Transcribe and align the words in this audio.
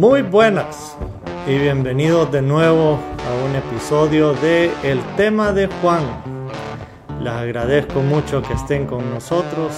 Muy 0.00 0.22
buenas 0.22 0.96
y 1.46 1.58
bienvenidos 1.58 2.32
de 2.32 2.40
nuevo 2.40 2.94
a 2.94 3.44
un 3.46 3.54
episodio 3.54 4.32
de 4.32 4.72
El 4.82 4.98
tema 5.18 5.52
de 5.52 5.66
Juan. 5.66 6.02
Les 7.22 7.30
agradezco 7.30 8.00
mucho 8.00 8.40
que 8.40 8.54
estén 8.54 8.86
con 8.86 9.10
nosotros, 9.12 9.74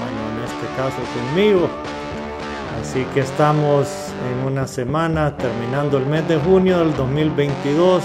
bueno, 0.00 0.18
en 0.32 0.42
este 0.42 0.66
caso 0.76 0.96
conmigo. 1.14 1.68
Así 2.80 3.06
que 3.14 3.20
estamos 3.20 3.86
en 4.28 4.52
una 4.52 4.66
semana 4.66 5.36
terminando 5.36 5.98
el 5.98 6.06
mes 6.06 6.26
de 6.26 6.36
junio 6.38 6.80
del 6.80 6.96
2022, 6.96 8.02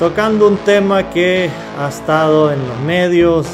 tocando 0.00 0.48
un 0.48 0.56
tema 0.56 1.10
que 1.10 1.48
ha 1.78 1.88
estado 1.88 2.52
en 2.52 2.58
los 2.66 2.80
medios 2.80 3.46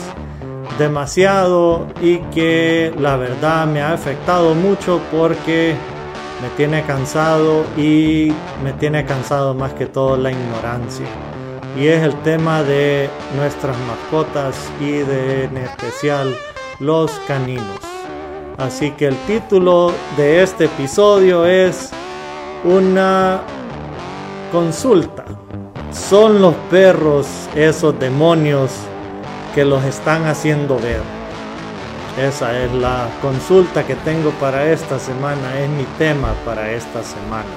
demasiado 0.79 1.89
y 2.01 2.21
que 2.33 2.91
la 2.99 3.19
verdad 3.19 3.67
me 3.67 3.83
ha 3.83 3.93
afectado 3.93 4.55
mucho 4.55 4.99
porque 5.13 5.77
me 6.43 6.49
tiene 6.57 6.85
cansado 6.85 7.65
y 7.77 8.33
me 8.63 8.73
tiene 8.75 9.05
cansado 9.05 9.55
más 9.55 9.73
que 9.73 9.87
todo 9.87 10.17
la 10.17 10.31
ignorancia. 10.31 11.07
Y 11.79 11.89
es 11.89 12.03
el 12.03 12.15
tema 12.23 12.63
de 12.63 13.11
nuestras 13.37 13.77
mascotas 13.87 14.57
y 14.81 14.93
de 14.93 15.45
en 15.45 15.57
especial 15.59 16.35
los 16.79 17.11
caninos. 17.27 17.81
Así 18.59 18.91
que 18.93 19.07
el 19.07 19.17
título 19.27 19.93
de 20.17 20.43
este 20.43 20.67
episodio 20.67 21.45
es 21.45 21.91
una 22.65 23.43
consulta. 24.51 25.25
Son 25.93 26.41
los 26.41 26.55
perros 26.71 27.27
esos 27.55 27.99
demonios 27.99 28.71
que 29.55 29.65
los 29.65 29.85
están 29.85 30.27
haciendo 30.27 30.77
ver. 30.79 31.16
Esa 32.19 32.65
es 32.65 32.73
la 32.73 33.11
consulta 33.21 33.87
que 33.87 33.95
tengo 33.97 34.31
para 34.41 34.73
esta 34.73 34.99
semana, 34.99 35.61
es 35.61 35.69
mi 35.69 35.85
tema 35.99 36.35
para 36.47 36.73
esta 36.73 37.03
semana. 37.03 37.51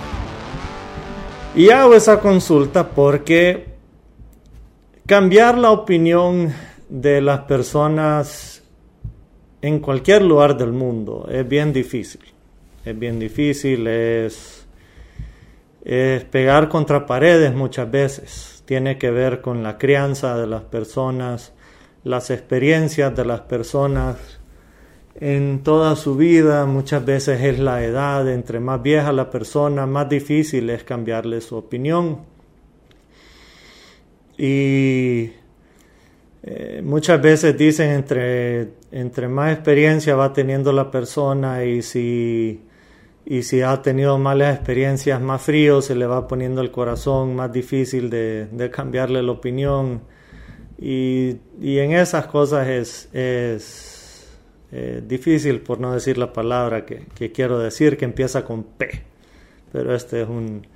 Y 1.56 1.70
hago 1.70 1.96
esa 1.96 2.20
consulta 2.20 2.90
porque 2.90 3.68
cambiar 5.06 5.58
la 5.58 5.72
opinión 5.72 6.54
de 6.90 7.22
las 7.22 7.40
personas 7.44 8.62
en 9.62 9.80
cualquier 9.80 10.24
lugar 10.24 10.58
del 10.58 10.74
mundo 10.74 11.30
es 11.32 11.48
bien 11.48 11.72
difícil. 11.72 12.22
Es 12.84 13.00
bien 13.00 13.18
difícil, 13.18 13.88
es, 13.88 14.68
es 15.86 16.26
pegar 16.26 16.68
contra 16.68 17.06
paredes 17.06 17.54
muchas 17.54 17.90
veces. 17.90 18.62
Tiene 18.66 18.98
que 18.98 19.10
ver 19.10 19.40
con 19.40 19.64
la 19.64 19.78
crianza 19.78 20.38
de 20.38 20.48
las 20.48 20.64
personas, 20.64 21.54
las 22.04 22.30
experiencias 22.30 23.16
de 23.16 23.24
las 23.24 23.40
personas 23.40 24.39
en 25.16 25.64
toda 25.64 25.96
su 25.96 26.16
vida, 26.16 26.66
muchas 26.66 27.04
veces 27.06 27.42
es 27.42 27.60
la 27.60 27.84
edad, 27.84 28.30
entre 28.32 28.60
más 28.60 28.82
vieja 28.82 29.12
la 29.12 29.30
persona, 29.30 29.86
más 29.86 30.08
difícil 30.08 30.70
es 30.70 30.84
cambiarle 30.84 31.42
su 31.42 31.56
opinión. 31.58 32.20
Y 34.38 35.32
eh, 36.44 36.82
muchas 36.84 37.22
veces 37.22 37.58
dicen 37.58 37.92
entre, 37.92 38.70
entre 38.92 39.28
más 39.28 39.52
experiencia 39.54 40.16
va 40.16 40.32
teniendo 40.32 40.72
la 40.72 40.90
persona 40.90 41.66
y 41.66 41.82
si, 41.82 42.62
y 43.26 43.44
si 43.44 43.62
ha 43.62 43.82
tenido 43.82 44.18
malas 44.18 44.56
experiencias, 44.56 45.20
más 45.20 45.42
frío 45.42 45.82
se 45.82 45.96
le 45.96 46.06
va 46.06 46.28
poniendo 46.28 46.62
el 46.62 46.72
corazón, 46.72 47.36
más 47.36 47.52
difícil 47.52 48.10
de, 48.10 48.72
cambiarle 48.74 49.22
la 49.22 49.34
opinión. 49.34 50.02
Y, 50.78 51.36
y 51.60 51.80
en 51.80 51.92
esas 51.92 52.28
cosas 52.28 52.70
es, 52.70 53.10
es 53.14 53.89
eh, 54.72 55.02
difícil, 55.04 55.62
por 55.62 55.80
no 55.80 55.94
decir 55.94 56.20
la 56.20 56.32
palabra 56.32 56.86
que, 56.86 57.32
quiero 57.32 57.58
decir, 57.58 57.98
que 57.98 58.06
empieza 58.06 58.46
con 58.46 58.64
P. 58.64 59.04
Pero 59.72 59.96
este 59.96 60.22
es 60.22 60.30
un 60.30 60.68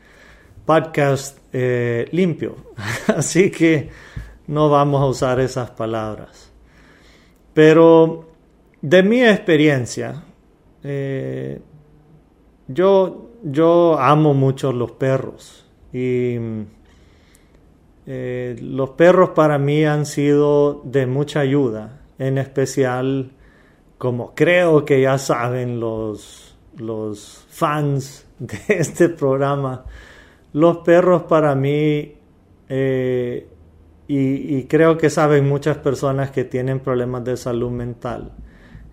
podcast 0.66 1.38
eh, 1.52 2.08
limpio, 2.12 2.56
así 3.08 3.52
que 3.52 3.90
no 4.48 4.70
vamos 4.70 5.02
a 5.02 5.06
usar 5.06 5.40
esas 5.40 5.70
palabras. 5.72 6.52
Pero 7.54 8.32
de 8.82 9.04
mi 9.04 9.24
experiencia, 9.24 10.24
eh, 10.84 11.62
yo, 12.68 13.30
yo 13.44 14.00
amo 14.00 14.34
mucho 14.34 14.72
los 14.72 14.92
perros 14.94 15.68
y 15.92 16.38
los 18.06 18.90
perros 18.92 19.30
para 19.30 19.60
mí 19.60 19.86
han 19.86 20.06
sido 20.08 20.82
de 20.84 21.06
mucha 21.06 21.42
ayuda, 21.42 22.02
en 22.18 22.38
especial 22.40 23.32
como 24.04 24.36
creo 24.36 24.84
que 24.84 25.00
ya 25.00 25.18
saben 25.18 25.80
los, 25.80 26.58
los 26.76 27.46
fans 27.48 28.26
de 28.40 28.60
este 28.68 29.08
programa, 29.08 29.86
los 30.52 30.80
perros 30.80 31.24
para 31.24 31.56
mí, 31.56 32.14
eh, 32.68 33.48
y, 34.06 34.64
creo 34.64 34.98
que 34.98 35.10
saben 35.10 35.48
muchas 35.48 35.78
personas 35.78 36.32
que 36.32 36.44
tienen 36.44 36.82
problemas 36.82 37.24
de 37.24 37.38
salud 37.38 37.72
mental, 37.72 38.34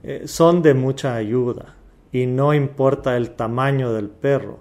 eh, 0.04 0.22
son 0.26 0.62
de 0.62 0.75
mucha 0.75 1.16
ayuda 1.16 1.75
y 2.12 2.27
no 2.27 2.54
importa 2.54 3.16
el 3.16 3.31
tamaño 3.32 3.92
del 3.92 4.10
perro. 4.10 4.60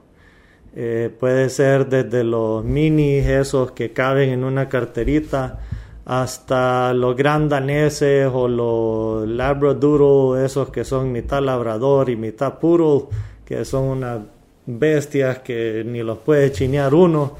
Eh, 0.75 1.15
puede 1.19 1.49
ser 1.49 1.87
desde 1.89 2.23
los 2.23 2.65
minis, 2.65 3.27
esos 3.27 3.73
que 3.73 3.93
caben 3.93 4.31
en 4.31 4.43
una 4.43 4.67
carterita, 4.67 5.59
hasta 6.09 6.91
los 6.91 7.15
grandaneses 7.15 8.27
o 8.33 8.47
los 8.47 9.27
labradoodle, 9.27 10.43
esos 10.43 10.71
que 10.71 10.83
son 10.83 11.11
mitad 11.11 11.39
labrador 11.39 12.09
y 12.09 12.15
mitad 12.15 12.57
puro, 12.57 13.09
que 13.45 13.63
son 13.63 13.83
unas 13.83 14.21
bestias 14.65 15.37
que 15.39 15.83
ni 15.85 16.01
los 16.01 16.17
puede 16.17 16.51
chinear 16.51 16.95
uno. 16.95 17.37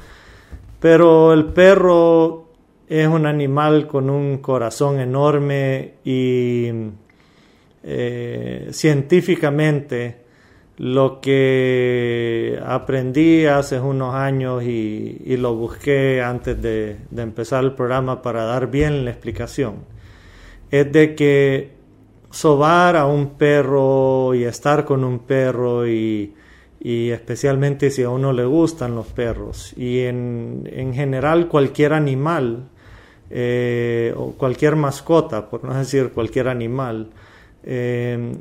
Pero 0.78 1.32
el 1.32 1.46
perro 1.46 2.46
es 2.88 3.08
un 3.08 3.26
animal 3.26 3.88
con 3.88 4.08
un 4.08 4.38
corazón 4.38 5.00
enorme 5.00 5.94
y 6.04 6.68
eh, 7.82 8.68
científicamente 8.70 10.26
lo 10.80 11.20
que 11.20 12.58
aprendí 12.64 13.44
hace 13.44 13.78
unos 13.78 14.14
años 14.14 14.62
y, 14.62 15.36
lo 15.36 15.54
busqué 15.54 16.22
antes 16.22 16.60
de, 16.62 16.96
empezar 17.14 17.64
el 17.64 17.72
programa 17.72 18.22
para 18.22 18.44
dar 18.44 18.70
bien 18.70 19.04
la 19.04 19.10
explicación, 19.10 19.84
es 20.70 20.90
de 20.90 21.14
que 21.14 21.72
sobar 22.30 22.96
a 22.96 23.04
un 23.04 23.34
perro 23.34 24.34
y 24.34 24.44
estar 24.44 24.86
con 24.86 25.04
un 25.04 25.18
perro 25.18 25.86
y, 25.86 26.32
especialmente 26.82 27.90
si 27.90 28.02
a 28.02 28.08
uno 28.08 28.32
le 28.32 28.46
gustan 28.46 28.94
los 28.94 29.06
perros 29.08 29.74
y 29.76 30.00
en, 30.00 30.92
general 30.94 31.48
cualquier 31.48 31.92
animal 31.92 32.70
eh, 33.28 34.14
o 34.16 34.32
cualquier 34.32 34.76
mascota, 34.76 35.50
por 35.50 35.62
no 35.62 35.74
decir 35.74 36.08
cualquier 36.12 36.48
animal, 36.48 37.10
eh, 37.64 38.32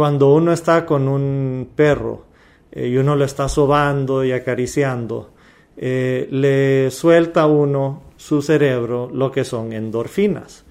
cuando 0.00 0.32
uno 0.32 0.50
está 0.50 0.86
con 0.86 1.08
un 1.08 1.72
perro 1.76 2.24
eh, 2.72 2.88
y 2.88 2.96
uno 2.96 3.16
lo 3.16 3.26
está 3.26 3.50
sobando 3.50 4.24
y 4.24 4.32
acariciando, 4.32 5.34
eh, 5.76 6.26
le 6.30 6.90
suelta 6.90 7.42
a 7.42 7.46
uno 7.46 8.04
su 8.16 8.40
cerebro 8.40 9.10
lo 9.12 9.30
que 9.30 9.44
son 9.44 9.74
endorfinas, 9.74 10.64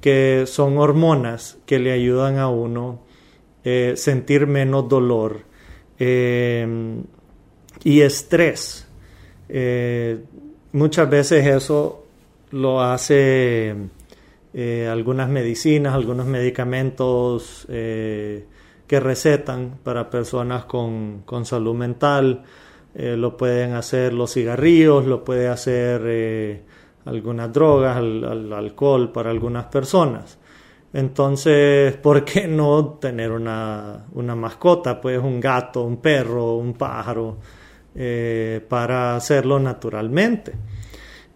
que 0.00 0.42
son 0.48 0.76
hormonas 0.76 1.56
que 1.66 1.78
le 1.78 1.92
ayudan 1.92 2.38
a 2.38 2.48
uno 2.48 3.02
eh, 3.62 3.92
sentir 3.94 4.48
menos 4.48 4.88
dolor 4.88 5.42
y 7.84 8.00
estrés. 8.00 8.88
muchas 10.72 11.08
veces 11.08 11.46
eso 11.46 12.06
lo 12.50 12.82
hace 12.82 13.72
algunas 14.90 15.28
medicinas, 15.28 15.94
algunos 15.94 16.26
medicamentos 16.26 17.68
que 18.86 19.00
recetan 19.00 19.78
para 19.82 20.10
personas 20.10 20.64
con, 20.64 21.24
salud 21.44 21.74
mental. 21.74 22.42
Eh, 22.94 23.16
lo 23.16 23.36
pueden 23.36 23.74
hacer 23.74 24.12
los 24.12 24.32
cigarrillos, 24.32 25.04
lo 25.06 25.24
puede 25.24 25.48
hacer 25.48 26.02
eh, 26.04 26.62
algunas 27.06 27.52
drogas, 27.52 27.98
el, 27.98 28.52
alcohol 28.52 29.10
para 29.10 29.30
algunas 29.30 29.66
personas. 29.66 30.38
Entonces, 30.92 31.96
¿por 31.96 32.24
qué 32.24 32.46
no 32.46 32.98
tener 33.00 33.32
una, 33.32 34.04
mascota? 34.14 35.00
Pues 35.00 35.18
un 35.18 35.40
gato, 35.40 35.82
un 35.82 35.96
perro, 35.96 36.54
un 36.54 36.74
pájaro, 36.74 37.38
eh, 37.96 38.64
para 38.68 39.16
hacerlo 39.16 39.58
naturalmente. 39.58 40.52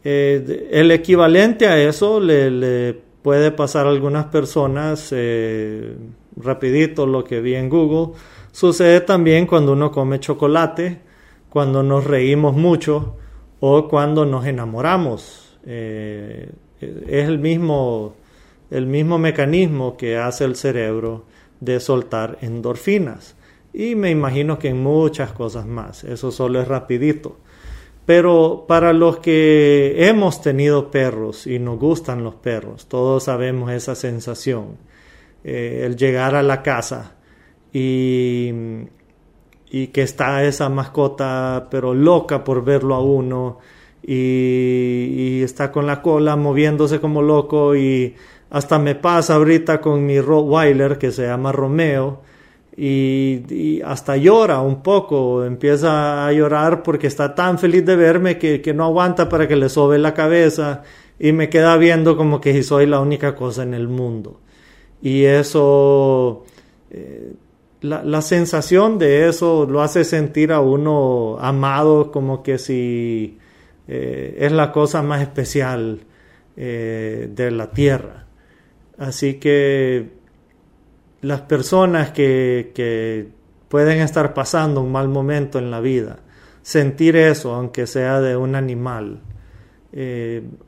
el 0.05 0.91
equivalente 0.93 1.67
a 1.67 1.77
eso 1.77 2.21
le, 2.21 2.51
le, 2.51 3.09
puede 3.23 3.51
pasar 3.51 3.87
a 3.87 3.91
algunas 3.91 4.27
personas 4.27 5.13
rapidito 6.43 7.07
lo 7.07 7.25
que 7.25 7.41
vi 7.41 7.55
en 7.55 7.69
Google. 7.69 8.15
Sucede 8.53 9.01
también 9.01 9.47
cuando 9.47 9.73
uno 9.73 9.91
come 9.91 10.21
chocolate, 10.21 11.01
cuando 11.49 11.83
nos 11.83 12.05
reímos 12.05 12.57
mucho 12.57 13.17
o 13.61 13.89
cuando 13.89 14.25
nos 14.25 14.47
enamoramos. 14.47 15.57
Eh, 15.67 16.51
es 16.81 17.29
el 17.29 17.39
mismo, 17.39 18.15
el 18.71 18.87
mismo 18.87 19.19
mecanismo 19.19 19.97
que 19.97 20.17
hace 20.17 20.45
el 20.45 20.57
cerebro 20.57 21.25
de 21.61 21.81
soltar 21.81 22.39
endorfinas. 22.41 23.35
y 23.73 23.95
me 23.95 24.11
imagino 24.11 24.59
que 24.59 24.69
en 24.69 24.83
muchas 24.83 25.33
cosas 25.33 25.67
más. 25.67 26.03
Eso 26.03 26.33
solo 26.33 26.61
es 26.61 26.67
rapidito. 26.67 27.37
Pero 28.09 28.65
para 28.67 28.95
los 28.95 29.19
que 29.19 30.09
hemos 30.09 30.41
tenido 30.41 30.91
perros 30.91 31.47
y 31.47 31.59
nos 31.59 31.79
gustan 31.79 32.25
los 32.25 32.35
perros, 32.37 32.87
todos 32.87 33.25
sabemos 33.25 33.71
esa 33.71 33.95
sensación. 33.95 34.79
Eh, 35.45 35.83
el 35.87 35.97
llegar 35.97 36.35
a 36.35 36.43
la 36.43 36.63
casa 36.63 37.15
y, 37.73 38.53
y 39.71 39.87
que 39.89 40.03
está 40.03 40.43
esa 40.45 40.69
mascota 40.69 41.69
pero 41.71 41.95
loca 41.95 42.43
por 42.43 42.65
verlo 42.65 42.95
a 42.95 43.03
uno 43.03 43.59
y, 44.03 45.43
está 45.43 45.71
con 45.71 45.87
la 45.87 46.03
cola 46.03 46.37
moviéndose 46.37 47.01
como 47.01 47.23
loco 47.23 47.77
y 47.77 48.15
hasta 48.51 48.79
me 48.79 48.95
pasa 48.95 49.35
ahorita 49.35 49.81
con 49.81 50.07
mi 50.07 50.21
Rottweiler 50.21 50.99
que 50.99 51.13
se 51.13 51.27
llama 51.27 51.53
Romeo 51.53 52.23
y, 52.77 53.83
hasta 53.85 54.17
llora 54.17 54.61
un 54.61 54.83
poco, 54.83 55.45
empieza 55.45 56.27
a 56.27 56.33
llorar 56.33 56.83
porque 56.83 57.09
está 57.09 57.35
tan 57.35 57.59
feliz 57.59 57.85
de 57.85 57.97
verme 57.97 58.39
que, 58.39 58.73
no 58.75 58.85
aguanta 58.85 59.29
para 59.29 59.49
que 59.49 59.57
le 59.57 59.69
sobe 59.69 59.99
la 59.99 60.15
cabeza 60.15 60.83
y 61.19 61.33
me 61.33 61.49
queda 61.49 61.77
viendo 61.77 62.17
como 62.17 62.41
que 62.41 62.63
soy 62.63 62.87
la 62.87 63.01
única 63.01 63.35
cosa 63.35 63.65
en 63.65 63.75
el 63.75 63.89
mundo. 63.89 64.41
Y 65.01 65.25
eso, 65.25 66.45
eh, 66.91 67.35
la, 67.83 68.23
sensación 68.23 68.99
de 68.99 69.29
eso 69.29 69.67
lo 69.69 69.83
hace 69.83 70.05
sentir 70.05 70.53
a 70.53 70.61
uno 70.61 71.39
amado 71.41 72.11
como 72.11 72.43
que 72.43 72.59
si 72.59 73.39
eh, 73.87 74.37
es 74.41 74.53
la 74.53 74.73
cosa 74.73 75.03
más 75.03 75.23
especial 75.23 76.01
eh, 76.57 77.31
de 77.33 77.51
la 77.51 77.71
tierra. 77.71 78.27
Así 78.99 79.35
que 79.35 80.11
las 81.21 81.43
personas 81.43 82.11
que, 82.11 82.73
que 82.75 83.29
pueden 83.69 84.01
estar 84.01 84.35
pasando 84.35 84.81
un 84.81 84.91
mal 84.91 85.09
momento 85.09 85.61
en 85.61 85.71
la 85.71 85.81
vida, 85.81 86.19
sentir 86.63 87.15
eso, 87.15 87.55
aunque 87.55 87.87
sea 87.87 88.21
de 88.21 88.37
un 88.37 88.55
animal, 88.57 89.21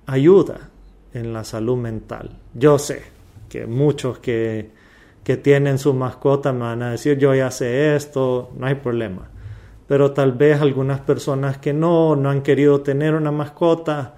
ayuda 0.06 0.70
en 1.12 1.32
la 1.32 1.44
salud 1.44 1.76
mental. 1.76 2.38
Yo 2.54 2.78
sé 2.78 3.19
que 3.50 3.66
muchos 3.66 4.18
que, 4.20 4.70
que 5.22 5.36
tienen 5.36 5.78
su 5.78 5.92
mascota 5.92 6.54
me 6.54 6.60
van 6.60 6.82
a 6.82 6.92
decir, 6.92 7.18
yo 7.18 7.34
ya 7.34 7.50
sé 7.50 7.94
esto, 7.94 8.50
no 8.56 8.66
hay 8.66 8.76
problema. 8.76 9.28
Pero 9.86 10.12
tal 10.12 10.32
vez 10.32 10.62
algunas 10.62 11.00
personas 11.00 11.58
que 11.58 11.74
no, 11.74 12.16
no 12.16 12.30
han 12.30 12.42
querido 12.42 12.80
tener 12.80 13.14
una 13.14 13.32
mascota, 13.32 14.14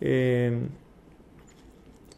eh, 0.00 0.58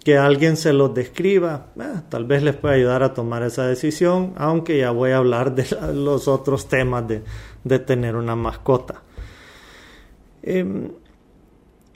que 0.04 0.18
alguien 0.18 0.56
se 0.56 0.72
los 0.72 0.94
describa, 0.94 1.66
eh, 1.78 2.00
tal 2.08 2.24
vez 2.24 2.42
les 2.42 2.56
pueda 2.56 2.74
ayudar 2.74 3.02
a 3.02 3.14
tomar 3.14 3.42
esa 3.42 3.66
decisión, 3.66 4.32
aunque 4.36 4.78
ya 4.78 4.90
voy 4.90 5.12
a 5.12 5.18
hablar 5.18 5.54
de 5.54 5.66
los 5.92 6.28
otros 6.28 6.68
temas 6.68 7.04
de, 7.06 7.78
tener 7.80 8.16
una 8.16 8.34
mascota. 8.34 9.02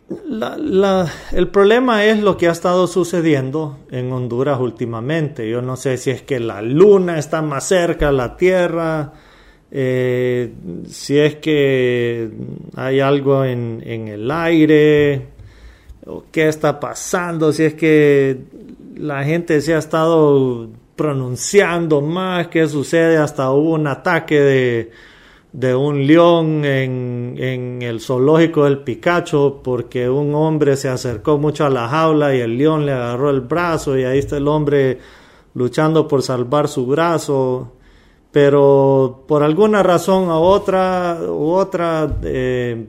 Em, 0.08 1.06
el 1.32 1.48
problema 1.48 2.04
es 2.04 2.20
lo 2.20 2.36
que 2.36 2.48
ha 2.48 2.52
estado 2.52 2.86
sucediendo 2.86 3.78
en 3.90 4.12
Honduras 4.12 4.60
últimamente. 4.60 5.48
Yo 5.48 5.62
no 5.62 5.76
sé 5.76 5.96
si 5.96 6.10
es 6.10 6.22
que 6.22 6.38
la 6.38 6.62
luna 6.62 7.18
está 7.18 7.42
más 7.42 7.66
cerca 7.66 8.08
a 8.08 8.12
la 8.12 8.36
Tierra, 8.36 9.12
eh, 9.70 10.52
si 10.88 11.18
es 11.18 11.36
que 11.36 12.30
hay 12.76 13.00
algo 13.00 13.44
en, 13.44 13.82
en 13.84 14.08
el 14.08 14.30
aire, 14.30 15.26
qué 16.30 16.48
está 16.48 16.78
pasando, 16.78 17.52
si 17.52 17.64
es 17.64 17.74
que 17.74 18.38
la 18.96 19.24
gente 19.24 19.60
se 19.60 19.74
ha 19.74 19.78
estado 19.78 20.68
pronunciando 20.94 22.00
más, 22.00 22.48
qué 22.48 22.68
sucede, 22.68 23.18
hasta 23.18 23.50
hubo 23.50 23.72
un 23.72 23.88
ataque 23.88 24.40
de, 24.40 24.90
de 25.52 25.74
un 25.74 26.06
león 26.06 26.64
en, 26.64 27.34
en, 27.38 27.82
el 27.82 28.00
zoológico 28.00 28.64
del 28.64 28.78
Picacho 28.78 29.60
porque 29.62 30.08
un 30.08 30.34
hombre 30.34 30.76
se 30.76 30.88
acercó 30.88 31.38
mucho 31.38 31.64
a 31.64 31.70
la 31.70 31.88
jaula 31.88 32.34
y 32.34 32.40
el 32.40 32.58
león 32.58 32.84
le 32.84 32.92
agarró 32.92 33.30
el 33.30 33.40
brazo 33.40 33.96
y 33.96 34.04
ahí 34.04 34.18
está 34.18 34.36
el 34.36 34.48
hombre 34.48 34.98
luchando 35.54 36.06
por 36.06 36.22
salvar 36.22 36.68
su 36.68 36.86
brazo. 36.86 37.72
Pero 38.30 39.24
por 39.26 39.42
alguna 39.42 39.82
razón 39.82 40.28
u 40.28 40.34
otra 40.34 41.18
u 41.26 41.52
otra 41.52 42.18
eh, 42.22 42.86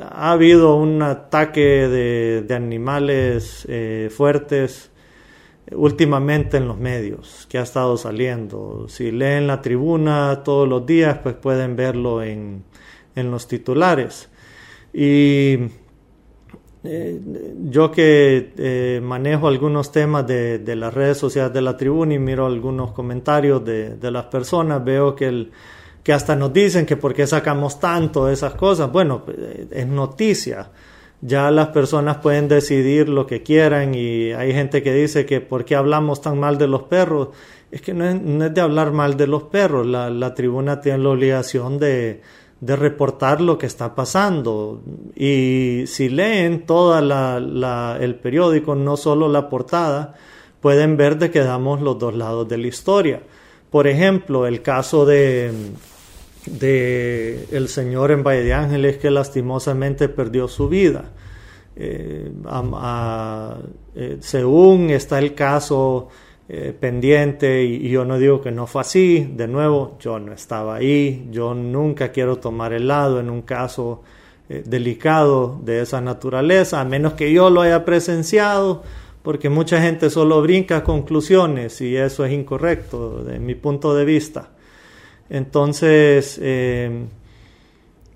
ha 0.00 0.30
habido 0.30 0.76
un 0.76 1.02
ataque 1.02 1.88
de, 1.88 2.54
animales 2.54 3.66
eh, 3.68 4.08
fuertes 4.16 4.89
últimamente 5.72 6.56
en 6.56 6.68
los 6.68 6.78
medios 6.78 7.46
que 7.48 7.58
ha 7.58 7.62
estado 7.62 7.96
saliendo. 7.96 8.86
Si 8.88 9.10
leen 9.10 9.46
la 9.46 9.62
tribuna 9.62 10.42
todos 10.44 10.68
los 10.68 10.84
días, 10.86 11.18
pues 11.22 11.34
pueden 11.34 11.76
verlo 11.76 12.22
en, 12.22 12.64
en 13.14 13.30
los 13.30 13.46
titulares. 13.46 14.28
Y 14.92 15.58
eh, 16.82 17.20
yo 17.68 17.90
que 17.90 18.52
eh, 18.56 19.00
manejo 19.02 19.48
algunos 19.48 19.92
temas 19.92 20.26
de, 20.26 20.58
de, 20.58 20.76
las 20.76 20.92
redes 20.92 21.18
sociales 21.18 21.52
de 21.52 21.60
la 21.60 21.76
tribuna 21.76 22.14
y 22.14 22.18
miro 22.18 22.46
algunos 22.46 22.92
comentarios 22.92 23.64
de, 23.64 23.96
de 23.96 24.10
las 24.10 24.24
personas, 24.26 24.82
veo 24.82 25.14
que 25.14 25.28
el, 25.28 25.52
que 26.02 26.12
hasta 26.12 26.34
nos 26.34 26.52
dicen 26.52 26.86
que 26.86 26.96
por 26.96 27.14
qué 27.14 27.26
sacamos 27.26 27.78
tanto 27.78 28.26
de 28.26 28.32
esas 28.32 28.54
cosas. 28.54 28.90
Bueno, 28.90 29.24
eh, 29.28 29.68
es 29.70 29.86
noticia. 29.86 30.70
Ya 31.22 31.50
las 31.50 31.68
personas 31.68 32.18
pueden 32.18 32.48
decidir 32.48 33.08
lo 33.08 33.26
que 33.26 33.42
quieran 33.42 33.94
y 33.94 34.32
hay 34.32 34.54
gente 34.54 34.82
que 34.82 34.94
dice 34.94 35.26
que 35.26 35.42
por 35.42 35.66
qué 35.66 35.76
hablamos 35.76 36.22
tan 36.22 36.38
mal 36.38 36.56
de 36.56 36.66
los 36.66 36.84
perros. 36.84 37.28
Es 37.70 37.82
que 37.82 37.92
no 37.92 38.06
es, 38.06 38.54
de 38.54 38.60
hablar 38.60 38.92
mal 38.92 39.16
de 39.16 39.26
los 39.26 39.44
perros. 39.44 39.86
La, 39.86 40.08
la 40.08 40.34
tribuna 40.34 40.80
tiene 40.80 40.98
la 40.98 41.10
obligación 41.10 41.78
de, 41.78 42.22
de, 42.60 42.76
reportar 42.76 43.42
lo 43.42 43.58
que 43.58 43.66
está 43.66 43.94
pasando. 43.94 44.82
Y 45.14 45.84
si 45.86 46.08
leen 46.08 46.64
todo 46.64 46.98
la, 47.02 47.98
el 48.00 48.14
periódico, 48.14 48.74
no 48.74 48.96
solo 48.96 49.28
la 49.28 49.50
portada, 49.50 50.14
pueden 50.60 50.96
ver 50.96 51.18
de 51.18 51.30
que 51.30 51.40
damos 51.40 51.82
los 51.82 51.98
dos 51.98 52.14
lados 52.14 52.48
de 52.48 52.56
la 52.56 52.66
historia. 52.66 53.22
Por 53.70 53.86
ejemplo, 53.86 54.46
el 54.46 54.62
caso 54.62 55.04
de 55.04 55.52
de 56.46 57.46
el 57.52 57.68
señor 57.68 58.10
en 58.10 58.22
Valle 58.22 58.42
de 58.42 58.54
Ángeles 58.54 58.98
que 58.98 59.10
lastimosamente 59.10 60.08
perdió 60.08 60.48
su 60.48 60.68
vida. 60.68 61.10
Eh, 61.76 62.30
eh, 63.94 64.16
según 64.20 64.90
está 64.90 65.18
el 65.18 65.34
caso 65.34 66.08
eh, 66.48 66.74
pendiente 66.78 67.64
y, 67.64 67.88
yo 67.88 68.04
no 68.04 68.18
digo 68.18 68.40
que 68.40 68.50
no 68.50 68.66
fue 68.66 68.82
así, 68.82 69.32
de 69.34 69.48
nuevo, 69.48 69.96
yo 70.00 70.18
no 70.18 70.32
estaba 70.32 70.76
ahí, 70.76 71.28
yo 71.30 71.54
nunca 71.54 72.10
quiero 72.10 72.36
tomar 72.36 72.72
el 72.72 72.88
lado 72.88 73.20
en 73.20 73.30
un 73.30 73.42
caso 73.42 74.02
delicado 74.64 75.60
de 75.62 75.80
esa 75.80 76.00
naturaleza, 76.00 76.80
a 76.80 76.84
menos 76.84 77.12
que 77.12 77.32
yo 77.32 77.50
lo 77.50 77.60
haya 77.60 77.84
presenciado, 77.84 78.82
porque 79.22 79.48
mucha 79.48 79.80
gente 79.80 80.10
solo 80.10 80.42
brinca 80.42 80.82
conclusiones 80.82 81.80
y 81.80 81.96
eso 81.96 82.24
es 82.24 82.32
incorrecto 82.32 83.22
de 83.22 83.38
mi 83.38 83.54
punto 83.54 83.94
de 83.94 84.04
vista. 84.04 84.50
Entonces, 85.30 86.40
eh, 86.42 87.04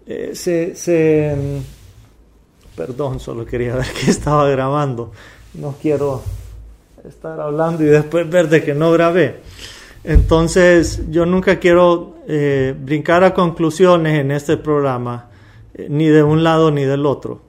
eh, 0.06 0.32
se, 0.34 1.36
Perdón, 2.76 3.20
solo 3.20 3.46
quería 3.46 3.76
ver 3.76 3.86
que 4.04 4.10
estaba 4.10 4.48
grabando. 4.50 5.12
No 5.54 5.76
quiero 5.80 6.22
estar 7.08 7.38
hablando 7.40 7.84
y 7.84 7.86
después 7.86 8.28
ver 8.28 8.48
de 8.48 8.64
que 8.64 8.74
no 8.74 8.90
grabé. 8.90 9.42
Entonces, 10.02 11.02
yo 11.08 11.24
nunca 11.24 11.60
quiero 11.60 12.16
eh, 12.26 12.74
brincar 12.76 13.22
a 13.22 13.32
conclusiones 13.32 14.18
en 14.18 14.32
este 14.32 14.56
programa, 14.56 15.30
ni 15.88 16.08
de 16.08 16.22
un 16.24 16.42
lado 16.42 16.72
ni 16.72 16.84
del 16.84 17.06
otro. 17.06 17.42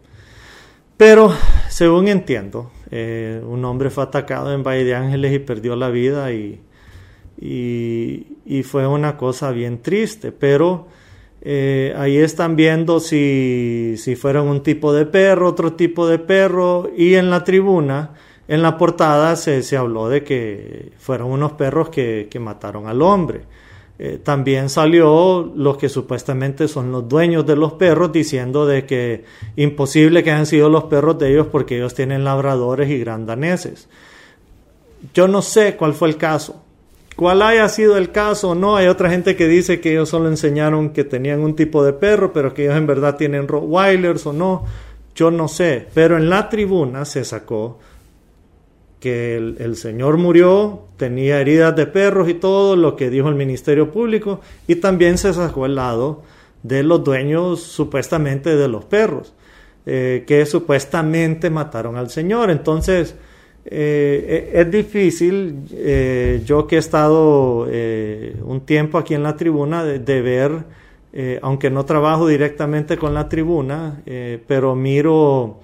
Pero, 0.95 1.33
según 1.69 2.07
entiendo, 2.07 2.71
un 2.91 3.65
hombre 3.65 3.89
fue 3.89 4.03
atacado 4.05 4.53
en 4.53 4.63
Valle 4.63 4.85
de 4.85 4.95
Ángeles 4.95 5.33
y 5.33 5.39
perdió 5.39 5.75
la 5.75 5.89
vida 5.89 6.31
y 6.31 6.61
y, 7.39 8.63
fue 8.63 8.87
una 8.87 9.17
cosa 9.17 9.51
bien 9.51 9.81
triste, 9.81 10.31
pero 10.31 10.87
eh, 11.41 11.93
ahí 11.97 12.17
están 12.17 12.55
viendo 12.55 12.99
si, 12.99 13.95
si 13.97 14.15
fueron 14.15 14.47
un 14.47 14.63
tipo 14.63 14.93
de 14.93 15.05
perro, 15.05 15.49
otro 15.49 15.73
tipo 15.73 16.07
de 16.07 16.19
perro, 16.19 16.89
y 16.95 17.15
en 17.15 17.29
la 17.29 17.43
tribuna, 17.43 18.11
en 18.47 18.61
la 18.61 18.77
portada 18.77 19.35
se, 19.35 19.63
se 19.63 19.77
habló 19.77 20.09
de 20.09 20.23
que 20.23 20.91
fueron 20.97 21.31
unos 21.31 21.53
perros 21.53 21.89
que, 21.89 22.27
que 22.29 22.39
mataron 22.39 22.87
al 22.87 23.01
hombre. 23.01 23.41
Eh, 23.97 24.19
también 24.21 24.67
salió 24.69 25.53
los 25.55 25.77
que 25.77 25.87
supuestamente 25.87 26.67
son 26.67 26.91
los 26.91 27.07
dueños 27.07 27.45
de 27.45 27.55
los 27.55 27.73
perros 27.73 28.11
diciendo 28.11 28.65
de 28.65 28.85
que 28.85 29.23
imposible 29.55 30.21
que 30.21 30.31
hayan 30.31 30.45
sido 30.45 30.69
los 30.69 30.85
perros 30.85 31.17
de 31.17 31.31
ellos 31.31 31.47
porque 31.49 31.77
ellos 31.77 31.93
tienen 31.93 32.25
labradores 32.25 32.89
y 32.89 32.99
grandaneses. 32.99 33.87
Yo 35.13 35.29
no 35.29 35.41
sé 35.41 35.77
cuál 35.77 35.93
fue 35.93 36.09
el 36.09 36.17
caso, 36.17 36.64
Cuál 37.15 37.41
haya 37.41 37.69
sido 37.69 37.97
el 37.97 38.11
caso 38.11 38.49
o 38.49 38.55
no, 38.55 38.75
hay 38.75 38.87
otra 38.87 39.09
gente 39.09 39.37
que 39.37 39.47
dice 39.47 39.79
que 39.79 39.91
ellos 39.91 40.09
solo 40.09 40.27
enseñaron 40.27 40.89
que 40.89 41.05
tenían 41.05 41.39
un 41.39 41.55
tipo 41.55 41.83
de 41.83 41.93
perro, 41.93 42.33
pero 42.33 42.53
que 42.53 42.65
ellos 42.65 42.75
en 42.75 42.87
verdad 42.87 43.15
tienen 43.15 43.47
Rottweilers 43.47 44.25
o 44.25 44.33
no. 44.33 44.65
Yo 45.15 45.31
no 45.31 45.47
sé, 45.47 45.87
pero 45.93 46.17
en 46.17 46.29
la 46.29 46.49
tribuna 46.49 47.05
se 47.05 47.23
sacó 47.23 47.79
que 48.99 49.37
el, 49.37 49.75
señor 49.77 50.17
murió, 50.17 50.87
tenía 50.97 51.39
heridas 51.39 51.75
de 51.75 51.85
perros 51.85 52.27
y 52.27 52.33
todo 52.33 52.75
lo 52.75 52.95
que 52.95 53.09
dijo 53.09 53.29
el 53.29 53.35
Ministerio 53.35 53.91
Público, 53.91 54.41
y 54.67 54.77
también 54.77 55.17
se 55.17 55.31
sacó 55.33 55.67
el 55.67 55.75
lado 55.75 56.23
de 56.63 56.83
los 56.83 57.03
dueños 57.03 57.61
supuestamente 57.61 58.55
de 58.55 58.67
los 58.67 58.83
perros, 58.83 59.33
eh, 59.85 60.23
que 60.25 60.45
supuestamente 60.47 61.49
mataron 61.49 61.95
al 61.97 62.09
señor. 62.09 62.49
Entonces, 62.49 63.15
eh, 63.65 64.51
es 64.53 64.71
difícil, 64.71 65.65
eh, 65.71 66.41
yo 66.45 66.67
que 66.67 66.75
he 66.75 66.79
estado 66.79 67.67
un 68.43 68.61
tiempo 68.65 68.97
aquí 68.97 69.13
en 69.13 69.23
la 69.23 69.35
tribuna, 69.35 69.83
de, 69.83 70.21
ver, 70.21 70.63
aunque 71.41 71.69
no 71.69 71.85
trabajo 71.85 72.27
directamente 72.27 72.97
con 72.97 73.13
la 73.13 73.27
tribuna, 73.29 74.01
pero 74.47 74.75
miro, 74.75 75.59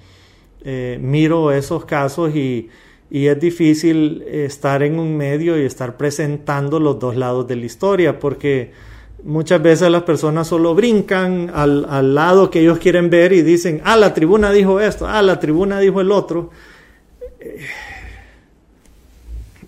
miro 1.00 1.52
esos 1.52 1.86
casos 1.86 2.34
y 2.36 2.70
es 3.10 3.40
difícil 3.40 4.24
estar 4.24 4.84
en 4.84 4.98
un 4.98 5.16
medio 5.16 5.62
y 5.62 5.66
estar 5.66 5.98
presentando 5.98 6.80
los 6.80 7.00
dos 7.00 7.16
lados 7.16 7.48
de 7.48 7.56
la 7.58 7.66
historia 7.66 8.20
porque 8.20 8.72
muchas 9.24 9.62
veces 9.62 9.90
las 9.90 10.04
personas 10.04 10.48
solo 10.48 10.74
brincan 10.74 11.52
al, 11.54 12.16
lado 12.16 12.50
que 12.50 12.60
ellos 12.62 12.80
quieren 12.80 13.10
ver 13.10 13.34
y 13.34 13.42
dicen, 13.42 13.82
ah, 13.84 13.98
la 13.98 14.14
tribuna 14.14 14.52
dijo 14.52 14.80
esto, 14.80 15.08
ah, 15.08 15.22
la 15.22 15.40
tribuna 15.40 15.80
dijo 15.80 16.02
el 16.02 16.12
otro. 16.12 16.52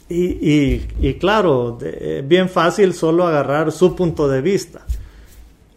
Y, 0.10 1.13
claro, 1.15 1.77
es 1.81 2.27
bien 2.27 2.50
fácil 2.50 2.93
solo 2.93 3.25
agarrar 3.25 3.72
su 3.72 3.95
punto 3.95 4.27
de 4.27 4.41
vista. 4.41 4.86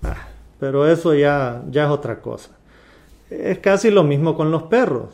Ah, 0.02 0.28
pero 0.61 0.87
eso 0.87 1.14
ya, 1.14 1.62
ya 1.71 1.85
es 1.85 1.90
otra 1.90 2.21
cosa. 2.21 2.50
Es 3.30 3.59
casi 3.59 3.90
lo 3.90 4.04
mismo 4.04 4.37
con 4.37 4.50
los 4.50 4.64
perros 4.64 5.09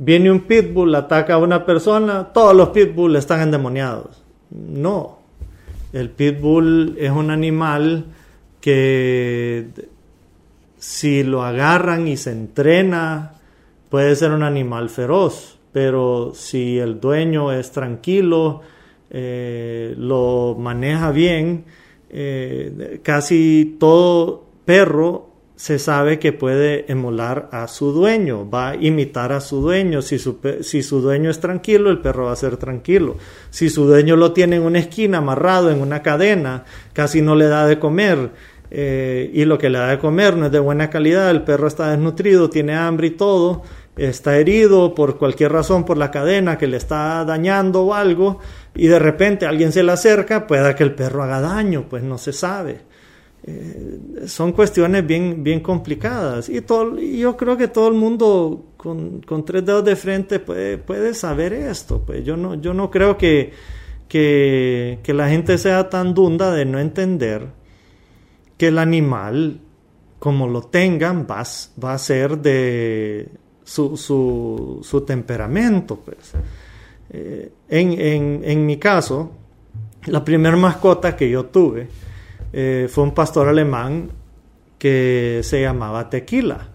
Viene 0.00 0.30
un 0.30 0.42
pitbull, 0.42 0.94
ataca 0.94 1.34
a 1.34 1.38
una 1.38 1.66
persona, 1.66 2.28
todos 2.32 2.54
los 2.54 2.68
pitbulls 2.68 3.18
están 3.18 3.40
endemoniados. 3.40 4.22
No, 4.50 5.18
el 5.92 6.10
pitbull 6.10 6.96
es 7.00 7.10
un 7.10 7.32
animal 7.32 8.04
que 8.60 9.66
si 10.78 11.24
lo 11.24 11.42
agarran 11.42 12.06
y 12.06 12.16
se 12.16 12.30
entrena, 12.30 13.32
puede 13.90 14.14
ser 14.14 14.30
un 14.30 14.44
animal 14.44 14.88
feroz, 14.88 15.57
pero 15.72 16.32
si 16.34 16.78
el 16.78 17.00
dueño 17.00 17.52
es 17.52 17.70
tranquilo, 17.70 18.62
eh, 19.10 19.94
lo 19.96 20.56
maneja 20.58 21.10
bien, 21.10 21.64
eh, 22.10 23.00
casi 23.02 23.76
todo 23.78 24.46
perro 24.64 25.28
se 25.58 25.80
sabe 25.80 26.20
que 26.20 26.32
puede 26.32 26.90
emular 26.90 27.48
a 27.50 27.66
su 27.66 27.90
dueño, 27.90 28.48
va 28.48 28.70
a 28.70 28.76
imitar 28.76 29.32
a 29.32 29.40
su 29.40 29.60
dueño. 29.60 30.02
Si 30.02 30.16
su, 30.20 30.38
si 30.60 30.84
su, 30.84 31.00
dueño 31.00 31.30
es 31.30 31.40
tranquilo, 31.40 31.90
el 31.90 31.98
perro 31.98 32.26
va 32.26 32.32
a 32.32 32.36
ser 32.36 32.58
tranquilo. 32.58 33.16
Si 33.50 33.68
su 33.68 33.84
dueño 33.84 34.14
lo 34.14 34.32
tiene 34.32 34.54
en 34.56 34.62
una 34.62 34.78
esquina, 34.78 35.18
amarrado 35.18 35.72
en 35.72 35.80
una 35.80 36.00
cadena, 36.00 36.64
casi 36.92 37.22
no 37.22 37.34
le 37.34 37.48
da 37.48 37.66
de 37.66 37.80
comer, 37.80 38.30
eh, 38.70 39.30
y 39.34 39.44
lo 39.46 39.58
que 39.58 39.68
le 39.68 39.78
da 39.78 39.88
de 39.88 39.98
comer 39.98 40.36
no 40.36 40.46
es 40.46 40.52
de 40.52 40.60
buena 40.60 40.90
calidad, 40.90 41.28
el 41.30 41.42
perro 41.42 41.66
está 41.66 41.90
desnutrido, 41.90 42.50
tiene 42.50 42.76
hambre 42.76 43.08
y 43.08 43.10
todo, 43.10 43.62
está 43.98 44.38
herido 44.38 44.94
por 44.94 45.18
cualquier 45.18 45.52
razón 45.52 45.84
por 45.84 45.96
la 45.96 46.10
cadena 46.10 46.56
que 46.56 46.66
le 46.66 46.76
está 46.76 47.24
dañando 47.24 47.82
o 47.82 47.94
algo, 47.94 48.38
y 48.74 48.86
de 48.86 48.98
repente 48.98 49.46
alguien 49.46 49.72
se 49.72 49.82
le 49.82 49.92
acerca, 49.92 50.46
pueda 50.46 50.74
que 50.74 50.84
el 50.84 50.94
perro 50.94 51.22
haga 51.22 51.40
daño, 51.40 51.86
pues 51.88 52.02
no 52.02 52.16
se 52.16 52.32
sabe. 52.32 52.88
Eh, 53.44 54.26
son 54.26 54.52
cuestiones 54.52 55.06
bien, 55.06 55.42
bien 55.42 55.60
complicadas. 55.60 56.48
Y 56.48 56.60
todo, 56.60 56.98
yo 56.98 57.36
creo 57.36 57.56
que 57.56 57.68
todo 57.68 57.88
el 57.88 57.94
mundo 57.94 58.72
con, 58.76 59.22
tres 59.44 59.64
dedos 59.64 59.84
de 59.84 59.96
frente 59.96 60.38
puede, 60.38 60.78
puede, 60.78 61.14
saber 61.14 61.52
esto. 61.52 62.02
Pues 62.04 62.24
yo 62.24 62.36
no, 62.36 62.54
yo 62.56 62.74
no 62.74 62.90
creo 62.90 63.16
que, 63.16 63.52
que, 64.08 64.98
la 65.06 65.28
gente 65.28 65.56
sea 65.58 65.88
tan 65.88 66.14
dunda 66.14 66.52
de 66.52 66.64
no 66.64 66.78
entender 66.78 67.46
que 68.56 68.68
el 68.68 68.78
animal, 68.78 69.60
como 70.18 70.48
lo 70.48 70.62
tengan, 70.62 71.26
va, 71.30 71.44
va 71.82 71.94
a 71.94 71.98
ser 71.98 72.38
de 72.38 73.28
su, 73.68 73.98
su, 73.98 74.80
su 74.82 75.02
temperamento. 75.02 75.96
Pues. 75.96 76.32
Eh, 77.10 77.52
en, 77.68 77.92
en, 77.92 78.40
en 78.44 78.66
mi 78.66 78.78
caso, 78.78 79.30
la 80.06 80.24
primera 80.24 80.56
mascota 80.56 81.14
que 81.14 81.28
yo 81.28 81.46
tuve, 81.46 81.86
eh, 82.52 82.88
fue 82.90 83.04
un 83.04 83.12
pastor 83.12 83.48
alemán 83.48 84.10
que 84.78 85.40
se 85.42 85.60
llamaba 85.60 86.08
Tequila. 86.08 86.68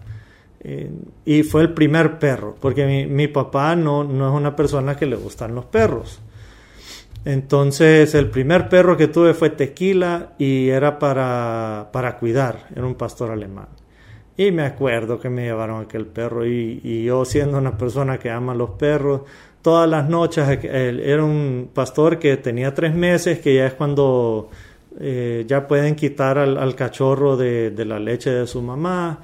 Eh, 0.60 0.90
y 1.24 1.42
fue 1.42 1.62
el 1.62 1.74
primer 1.74 2.18
perro, 2.18 2.54
porque 2.60 3.06
mi, 3.08 3.28
papá 3.28 3.74
no, 3.74 4.04
no, 4.04 4.28
es 4.28 4.34
una 4.34 4.54
persona 4.54 4.96
que 4.96 5.06
le 5.06 5.16
gustan 5.16 5.54
los 5.54 5.64
perros. 5.64 6.20
Entonces 7.24 8.14
el 8.14 8.30
primer 8.30 8.68
perro 8.68 8.96
que 8.96 9.08
tuve 9.08 9.34
fue 9.34 9.50
Tequila 9.50 10.34
y 10.38 10.68
era 10.68 10.98
para, 10.98 11.88
para 11.92 12.18
cuidar, 12.18 12.68
era 12.74 12.86
un 12.86 12.94
pastor 12.94 13.30
alemán. 13.30 13.68
Y 14.36 14.50
me 14.50 14.64
acuerdo 14.64 15.20
que 15.20 15.30
me 15.30 15.44
llevaron 15.44 15.82
aquel 15.82 16.06
perro 16.06 16.44
y, 16.44 16.80
y 16.82 17.04
yo 17.04 17.24
siendo 17.24 17.58
una 17.58 17.78
persona 17.78 18.18
que 18.18 18.30
ama 18.30 18.54
los 18.54 18.70
perros, 18.70 19.22
todas 19.64 19.88
las 19.88 20.10
noches, 20.10 20.62
era 20.62 21.24
un 21.24 21.70
pastor 21.72 22.18
que 22.18 22.36
tenía 22.36 22.74
tres 22.74 22.94
meses, 22.94 23.38
que 23.38 23.54
ya 23.54 23.66
es 23.66 23.72
cuando 23.72 24.50
eh, 25.00 25.44
ya 25.48 25.66
pueden 25.66 25.96
quitar 25.96 26.36
al, 26.38 26.74
cachorro 26.76 27.36
de, 27.38 27.72
la 27.86 27.98
leche 27.98 28.28
de 28.28 28.46
su 28.46 28.60
mamá. 28.60 29.20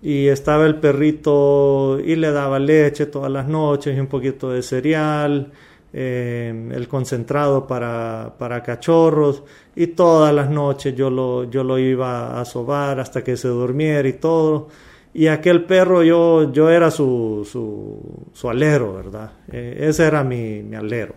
Y 0.00 0.28
estaba 0.28 0.66
el 0.66 0.76
perrito 0.76 1.98
y 1.98 2.14
le 2.14 2.30
daba 2.30 2.60
leche 2.60 3.06
todas 3.06 3.32
las 3.32 3.48
noches 3.48 3.96
y 3.96 4.00
un 4.00 4.06
poquito 4.06 4.50
de 4.50 4.62
cereal, 4.62 5.50
eh, 5.96 6.70
el 6.72 6.88
concentrado 6.88 7.68
para, 7.68 8.34
para, 8.36 8.62
cachorros. 8.64 9.44
Y 9.76 9.88
todas 9.88 10.34
las 10.34 10.50
noches 10.50 10.94
yo 10.96 11.08
lo, 11.08 11.44
yo 11.44 11.62
lo 11.62 11.78
iba 11.78 12.40
a 12.40 12.44
sobar 12.44 12.98
hasta 12.98 13.22
que 13.22 13.36
se 13.36 13.46
durmiera 13.46 14.08
y 14.08 14.14
todo. 14.14 14.68
Y 15.14 15.28
aquel 15.28 15.64
perro 15.64 16.02
yo, 16.02 16.52
yo 16.52 16.68
era 16.68 16.90
su, 16.90 17.48
su, 17.48 18.26
su 18.32 18.50
alero, 18.50 18.94
¿verdad? 18.94 19.30
Eh, 19.52 19.86
ese 19.88 20.04
era 20.04 20.24
mi, 20.24 20.64
mi 20.64 20.74
alero. 20.74 21.14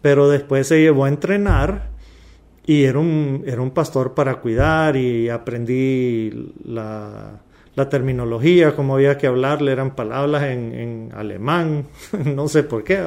Pero 0.00 0.28
después 0.28 0.68
se 0.68 0.80
llevó 0.80 1.06
a 1.06 1.08
entrenar 1.08 1.88
y 2.64 2.84
era 2.84 3.00
un, 3.00 3.42
era 3.44 3.60
un 3.60 3.72
pastor 3.72 4.14
para 4.14 4.36
cuidar 4.36 4.96
y 4.96 5.28
aprendí 5.28 6.52
la, 6.64 7.40
la 7.74 7.88
terminología, 7.88 8.76
cómo 8.76 8.94
había 8.94 9.18
que 9.18 9.26
hablarle, 9.26 9.72
eran 9.72 9.96
palabras 9.96 10.44
en, 10.44 10.74
en 10.74 11.12
alemán, 11.12 11.86
no 12.24 12.46
sé 12.46 12.62
por 12.62 12.84
qué, 12.84 13.02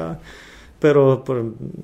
pero 0.80 1.22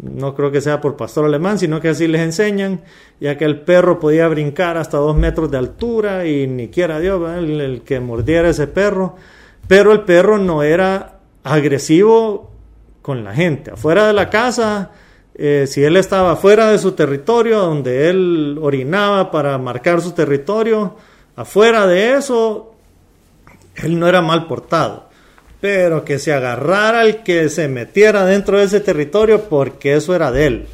no 0.02 0.34
creo 0.34 0.50
que 0.50 0.60
sea 0.60 0.80
por 0.80 0.96
pastor 0.96 1.26
alemán, 1.26 1.58
sino 1.58 1.80
que 1.80 1.90
así 1.90 2.08
les 2.08 2.22
enseñan, 2.22 2.80
ya 3.20 3.36
que 3.36 3.44
el 3.44 3.60
perro 3.60 4.00
podía 4.00 4.26
brincar 4.28 4.76
hasta 4.76 4.96
dos 4.96 5.16
metros 5.16 5.50
de 5.50 5.58
altura 5.58 6.26
y 6.26 6.46
ni 6.46 6.68
quiera 6.68 6.98
Dios 6.98 7.22
el, 7.36 7.82
que 7.84 8.00
mordiera 8.00 8.48
ese 8.48 8.66
perro, 8.66 9.16
pero 9.68 9.92
el 9.92 10.00
perro 10.00 10.38
no 10.38 10.62
era 10.62 11.20
agresivo 11.44 12.50
con 13.02 13.22
la 13.22 13.34
gente, 13.34 13.70
afuera 13.72 14.06
de 14.06 14.12
la 14.12 14.30
casa 14.30 14.90
eh, 15.38 15.66
si 15.68 15.84
él 15.84 15.98
estaba 15.98 16.34
fuera 16.36 16.70
de 16.70 16.78
su 16.78 16.92
territorio, 16.92 17.58
donde 17.58 18.08
él 18.08 18.58
orinaba 18.60 19.30
para 19.30 19.58
marcar 19.58 20.00
su 20.00 20.12
territorio, 20.12 20.96
afuera 21.36 21.86
de 21.86 22.14
eso, 22.14 22.74
él 23.74 23.98
no 23.98 24.08
era 24.08 24.22
mal 24.22 24.46
portado. 24.46 25.05
Pero 25.60 26.04
que 26.04 26.18
se 26.18 26.32
agarrara 26.32 27.02
el 27.02 27.22
que 27.22 27.48
se 27.48 27.68
metiera 27.68 28.24
dentro 28.24 28.58
de 28.58 28.64
ese 28.64 28.80
territorio 28.80 29.44
porque 29.48 29.94
eso 29.94 30.14
era 30.14 30.30
de 30.30 30.46
él. 30.46 30.66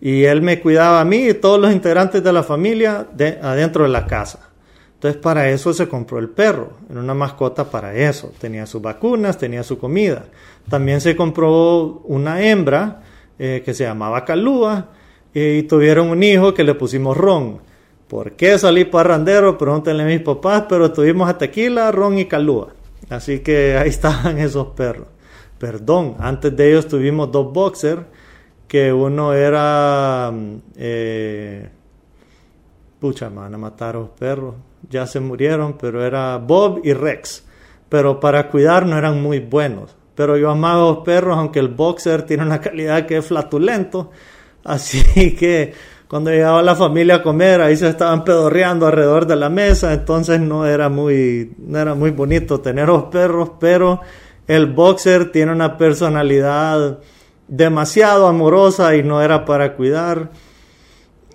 Y 0.00 0.24
él 0.24 0.42
me 0.42 0.60
cuidaba 0.60 1.00
a 1.00 1.04
mí 1.04 1.28
y 1.28 1.34
todos 1.34 1.60
los 1.60 1.72
integrantes 1.72 2.22
de 2.22 2.32
la 2.32 2.42
familia 2.42 3.06
de, 3.12 3.38
adentro 3.42 3.84
de 3.84 3.90
la 3.90 4.06
casa. 4.06 4.48
Entonces 4.94 5.20
para 5.20 5.48
eso 5.48 5.72
se 5.72 5.88
compró 5.88 6.18
el 6.18 6.28
perro, 6.28 6.72
era 6.90 6.98
una 6.98 7.14
mascota 7.14 7.70
para 7.70 7.94
eso. 7.94 8.32
Tenía 8.40 8.66
sus 8.66 8.82
vacunas, 8.82 9.38
tenía 9.38 9.62
su 9.62 9.78
comida. 9.78 10.24
También 10.68 11.00
se 11.00 11.14
compró 11.14 12.02
una 12.04 12.42
hembra 12.42 13.02
eh, 13.38 13.62
que 13.64 13.74
se 13.74 13.84
llamaba 13.84 14.24
Calúa 14.24 14.88
y 15.32 15.62
tuvieron 15.64 16.08
un 16.08 16.22
hijo 16.22 16.52
que 16.52 16.64
le 16.64 16.74
pusimos 16.74 17.16
Ron. 17.16 17.60
¿Por 18.08 18.32
qué 18.32 18.58
salí 18.58 18.84
parrandero? 18.84 19.58
Pregúntenle 19.58 20.02
a 20.02 20.06
mis 20.06 20.20
papás, 20.20 20.64
pero 20.68 20.90
tuvimos 20.92 21.28
a 21.28 21.38
Tequila, 21.38 21.92
Ron 21.92 22.18
y 22.18 22.24
Calúa. 22.24 22.68
Así 23.10 23.40
que 23.40 23.76
ahí 23.76 23.88
estaban 23.98 24.38
esos 24.38 24.68
perros. 24.68 25.08
Perdón, 25.58 26.16
antes 26.18 26.56
de 26.56 26.70
ellos 26.70 26.86
tuvimos 26.86 27.32
dos 27.32 27.52
boxers, 27.52 28.02
que 28.66 28.92
uno 28.92 29.32
era... 29.32 30.32
Eh, 30.76 31.68
pucha, 33.00 33.30
man, 33.30 33.54
a 33.54 33.58
matar 33.58 33.96
a 33.96 34.00
los 34.00 34.10
perros. 34.10 34.54
Ya 34.88 35.06
se 35.06 35.20
murieron, 35.20 35.76
pero 35.76 36.04
era 36.04 36.36
Bob 36.38 36.80
y 36.84 36.92
Rex. 36.92 37.44
Pero 37.88 38.20
para 38.20 38.48
cuidar 38.48 38.86
no 38.86 38.96
eran 38.96 39.20
muy 39.20 39.40
buenos 39.40 39.98
pero 40.18 40.36
yo 40.36 40.50
amaba 40.50 40.82
a 40.82 40.94
los 40.94 40.98
perros, 41.04 41.38
aunque 41.38 41.60
el 41.60 41.68
boxer 41.68 42.24
tiene 42.24 42.42
una 42.42 42.60
calidad 42.60 43.06
que 43.06 43.18
es 43.18 43.24
flatulento. 43.24 44.10
Así 44.64 45.36
que 45.36 45.72
cuando 46.08 46.30
llegaba 46.30 46.62
la 46.62 46.74
familia 46.74 47.16
a 47.16 47.22
comer, 47.22 47.60
ahí 47.60 47.76
se 47.76 47.88
estaban 47.88 48.24
pedorreando 48.24 48.86
alrededor 48.86 49.26
de 49.26 49.36
la 49.36 49.50
mesa, 49.50 49.92
entonces 49.92 50.40
no 50.40 50.66
era 50.66 50.88
muy, 50.88 51.52
no 51.58 51.78
era 51.78 51.94
muy 51.94 52.10
bonito 52.10 52.60
tener 52.60 52.88
los 52.88 53.04
perros, 53.04 53.50
pero 53.60 54.00
el 54.46 54.66
boxer 54.66 55.30
tiene 55.30 55.52
una 55.52 55.76
personalidad 55.76 57.00
demasiado 57.46 58.26
amorosa 58.26 58.96
y 58.96 59.02
no 59.02 59.20
era 59.20 59.44
para 59.44 59.76
cuidar. 59.76 60.30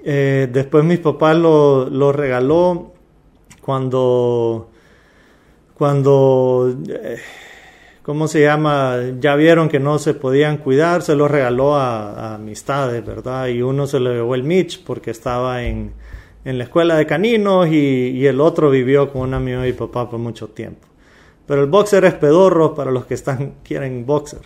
Eh, 0.04 0.50
después 0.52 0.84
mis 0.84 1.00
papás 1.00 1.38
lo, 1.38 1.88
lo 1.90 2.12
regaló 2.12 2.94
cuando, 3.62 4.72
cuando, 5.76 6.76
eh, 6.90 7.20
¿cómo 8.04 8.28
se 8.28 8.42
llama? 8.42 8.98
Ya 9.20 9.36
vieron 9.36 9.70
que 9.70 9.80
no 9.80 9.98
se 9.98 10.14
podían 10.14 10.58
cuidar, 10.58 11.02
se 11.02 11.16
lo 11.16 11.28
regaló 11.28 11.76
a, 11.76 12.36
amistades, 12.36 13.04
¿verdad? 13.04 13.48
Y 13.48 13.62
uno 13.62 13.88
se 13.88 14.00
lo 14.00 14.12
llevó 14.12 14.36
el 14.36 14.44
Mitch 14.44 14.84
porque 14.84 15.12
estaba 15.12 15.64
en, 15.64 15.94
en 16.46 16.58
la 16.58 16.66
escuela 16.66 16.96
de 16.96 17.08
caninos 17.08 17.68
y, 17.68 18.10
y, 18.10 18.28
el 18.28 18.40
otro 18.40 18.70
vivió 18.70 19.12
con 19.12 19.22
un 19.24 19.34
amigo 19.34 19.62
mi 19.62 19.74
papá 19.74 20.10
por 20.10 20.20
mucho 20.20 20.50
tiempo. 20.50 20.88
Pero 21.48 21.64
el 21.64 21.70
boxer 21.70 22.06
es 22.06 22.14
pedorro 22.14 22.76
para 22.76 22.92
los 22.92 23.06
que 23.06 23.16
están, 23.16 23.56
quieren 23.64 24.06
boxer. 24.06 24.42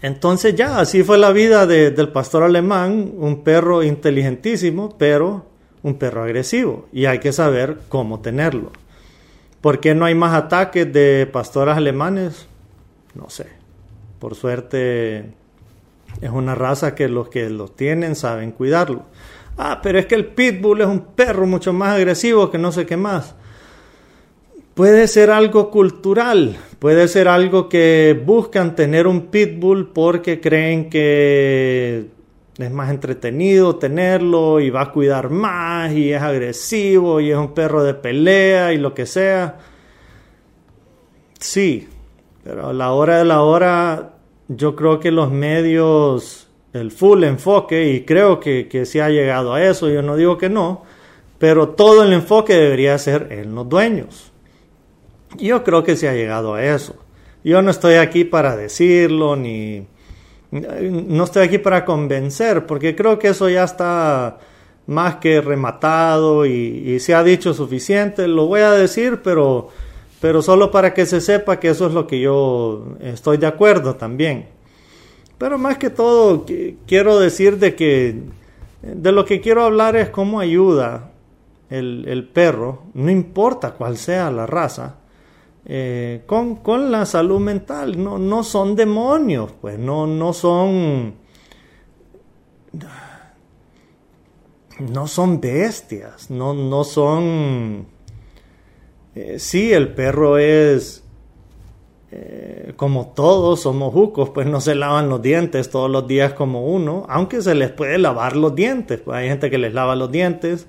Entonces 0.00 0.56
ya, 0.56 0.80
así 0.80 1.04
fue 1.04 1.16
la 1.16 1.30
vida 1.30 1.64
del 1.66 2.08
pastor 2.08 2.42
alemán, 2.42 3.12
un 3.16 3.44
perro 3.44 3.84
inteligentísimo, 3.84 4.96
pero 4.98 5.46
un 5.84 5.94
perro 5.94 6.24
agresivo. 6.24 6.88
Y 6.92 7.04
hay 7.04 7.20
que 7.20 7.32
saber 7.32 7.78
cómo 7.88 8.20
tenerlo. 8.20 8.72
¿Por 9.62 9.78
qué 9.78 9.94
no 9.94 10.04
hay 10.04 10.14
más 10.14 10.34
ataques 10.34 10.92
de 10.92 11.26
pastores 11.32 11.76
alemanes? 11.76 12.48
No 13.14 13.30
sé. 13.30 13.46
Por 14.18 14.34
suerte 14.34 15.34
es 16.20 16.30
una 16.30 16.54
raza 16.54 16.94
que 16.94 17.08
los 17.08 17.28
que 17.28 17.48
los 17.48 17.74
tienen 17.76 18.16
saben 18.16 18.50
cuidarlo. 18.50 19.04
Ah, 19.56 19.80
pero 19.82 19.98
es 20.00 20.06
que 20.06 20.16
el 20.16 20.26
pitbull 20.26 20.80
es 20.80 20.88
un 20.88 21.00
perro 21.14 21.46
mucho 21.46 21.72
más 21.72 21.96
agresivo 21.96 22.50
que 22.50 22.58
no 22.58 22.72
sé 22.72 22.86
qué 22.86 22.96
más. 22.96 23.36
Puede 24.74 25.06
ser 25.06 25.30
algo 25.30 25.70
cultural, 25.70 26.56
puede 26.78 27.06
ser 27.06 27.28
algo 27.28 27.68
que 27.68 28.20
buscan 28.24 28.74
tener 28.74 29.06
un 29.06 29.26
pitbull 29.26 29.92
porque 29.92 30.40
creen 30.40 30.90
que 30.90 32.08
es 32.58 32.70
más 32.70 32.90
entretenido 32.90 33.76
tenerlo 33.76 34.60
y 34.60 34.70
va 34.70 34.82
a 34.82 34.92
cuidar 34.92 35.30
más 35.30 35.92
y 35.92 36.12
es 36.12 36.22
agresivo 36.22 37.20
y 37.20 37.30
es 37.30 37.36
un 37.36 37.54
perro 37.54 37.82
de 37.82 37.94
pelea 37.94 38.72
y 38.72 38.78
lo 38.78 38.94
que 38.94 39.06
sea. 39.06 39.58
Sí, 41.38 41.88
pero 42.44 42.68
a 42.68 42.72
la 42.72 42.92
hora 42.92 43.18
de 43.18 43.24
la 43.24 43.42
hora 43.42 44.14
yo 44.48 44.76
creo 44.76 45.00
que 45.00 45.10
los 45.10 45.30
medios, 45.30 46.48
el 46.72 46.90
full 46.90 47.24
enfoque, 47.24 47.92
y 47.92 48.04
creo 48.04 48.38
que, 48.38 48.68
que 48.68 48.86
sí 48.86 49.00
ha 49.00 49.08
llegado 49.08 49.54
a 49.54 49.62
eso, 49.62 49.88
yo 49.88 50.02
no 50.02 50.16
digo 50.16 50.38
que 50.38 50.48
no, 50.48 50.84
pero 51.38 51.70
todo 51.70 52.02
el 52.02 52.12
enfoque 52.12 52.54
debería 52.54 52.96
ser 52.98 53.28
en 53.30 53.54
los 53.54 53.68
dueños 53.68 54.32
yo 55.38 55.64
creo 55.64 55.82
que 55.84 55.96
se 55.96 56.08
ha 56.08 56.14
llegado 56.14 56.54
a 56.54 56.64
eso. 56.64 56.96
Yo 57.44 57.62
no 57.62 57.70
estoy 57.70 57.94
aquí 57.94 58.24
para 58.24 58.56
decirlo, 58.56 59.36
ni... 59.36 59.86
No 60.52 61.24
estoy 61.24 61.44
aquí 61.46 61.56
para 61.56 61.84
convencer, 61.86 62.66
porque 62.66 62.94
creo 62.94 63.18
que 63.18 63.28
eso 63.28 63.48
ya 63.48 63.64
está 63.64 64.38
más 64.86 65.16
que 65.16 65.40
rematado 65.40 66.44
y, 66.44 67.00
se 67.00 67.14
ha 67.14 67.22
dicho 67.22 67.54
suficiente. 67.54 68.28
Lo 68.28 68.46
voy 68.46 68.60
a 68.60 68.72
decir, 68.72 69.22
pero, 69.24 69.68
pero 70.20 70.42
solo 70.42 70.70
para 70.70 70.92
que 70.92 71.06
se 71.06 71.22
sepa 71.22 71.58
que 71.58 71.70
eso 71.70 71.86
es 71.86 71.94
lo 71.94 72.06
que 72.06 72.20
yo 72.20 72.96
estoy 73.00 73.38
de 73.38 73.46
acuerdo 73.46 73.96
también. 73.96 74.46
Pero 75.38 75.56
más 75.56 75.78
que 75.78 75.88
todo, 75.88 76.44
quiero 76.86 77.18
decir 77.18 77.58
de 77.58 77.74
que 77.74 78.22
de 78.82 79.12
lo 79.12 79.24
que 79.24 79.40
quiero 79.40 79.64
hablar 79.64 79.96
es 79.96 80.10
cómo 80.10 80.38
ayuda 80.38 81.12
el, 81.70 82.04
el 82.06 82.28
perro, 82.28 82.82
no 82.92 83.10
importa 83.10 83.72
cuál 83.72 83.96
sea 83.96 84.30
la 84.30 84.44
raza, 84.44 84.96
eh, 85.64 86.22
con, 86.26 86.56
con, 86.56 86.90
la 86.90 87.06
salud 87.06 87.40
mental. 87.40 88.02
No, 88.02 88.18
no 88.18 88.42
son 88.42 88.74
demonios, 88.74 89.52
pues 89.60 89.78
no, 89.78 90.06
no 90.06 90.32
son... 90.32 91.14
No 94.78 95.06
son 95.06 95.40
bestias, 95.40 96.30
no, 96.30 96.54
no 96.54 96.82
son... 96.84 97.86
Eh, 99.14 99.38
sí, 99.38 99.72
el 99.72 99.94
perro 99.94 100.38
es... 100.38 101.04
Eh, 102.14 102.74
como 102.76 103.06
todos 103.14 103.62
somos 103.62 103.92
jucos, 103.92 104.30
pues 104.30 104.46
no 104.46 104.60
se 104.60 104.74
lavan 104.74 105.08
los 105.08 105.22
dientes 105.22 105.70
todos 105.70 105.90
los 105.90 106.06
días 106.06 106.34
como 106.34 106.66
uno, 106.66 107.06
aunque 107.08 107.40
se 107.40 107.54
les 107.54 107.70
puede 107.70 107.96
lavar 107.98 108.36
los 108.36 108.54
dientes. 108.54 109.00
Pues 109.00 109.16
hay 109.16 109.28
gente 109.28 109.50
que 109.50 109.56
les 109.56 109.72
lava 109.72 109.96
los 109.96 110.10
dientes, 110.10 110.66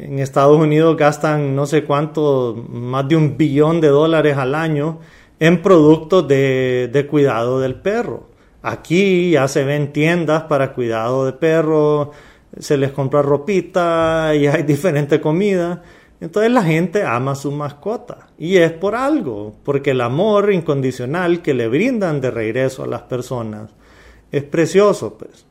en 0.00 0.18
Estados 0.18 0.58
Unidos 0.58 0.96
gastan 0.96 1.54
no 1.54 1.66
sé 1.66 1.84
cuánto, 1.84 2.64
más 2.70 3.06
de 3.08 3.16
un 3.16 3.36
billón 3.36 3.80
de 3.80 3.88
dólares 3.88 4.36
al 4.36 4.54
año 4.54 4.98
en 5.38 5.60
productos 5.62 6.26
de, 6.26 7.06
cuidado 7.10 7.60
del 7.60 7.74
perro. 7.74 8.28
Aquí 8.62 9.32
ya 9.32 9.46
se 9.48 9.64
ven 9.64 9.92
tiendas 9.92 10.44
para 10.44 10.72
cuidado 10.72 11.26
de 11.26 11.32
perro, 11.32 12.12
se 12.58 12.76
les 12.76 12.92
compra 12.92 13.22
ropita 13.22 14.34
y 14.34 14.46
hay 14.46 14.62
diferente 14.66 15.20
comida. 15.20 15.82
Entonces 16.20 16.52
la 16.52 16.62
gente 16.62 17.02
ama 17.02 17.34
su 17.34 17.50
mascota 17.50 18.28
y 18.38 18.56
es 18.56 18.72
por 18.72 18.94
algo, 18.94 19.54
porque 19.64 19.92
el 19.92 20.00
amor 20.00 20.52
incondicional 20.52 21.40
que 21.40 21.54
le 21.54 21.68
brindan 21.68 22.20
de 22.20 22.30
regreso 22.30 22.84
a 22.84 22.86
las 22.86 23.02
personas 23.02 23.70
es 24.32 24.44
precioso, 24.44 25.16
pues. 25.18 25.46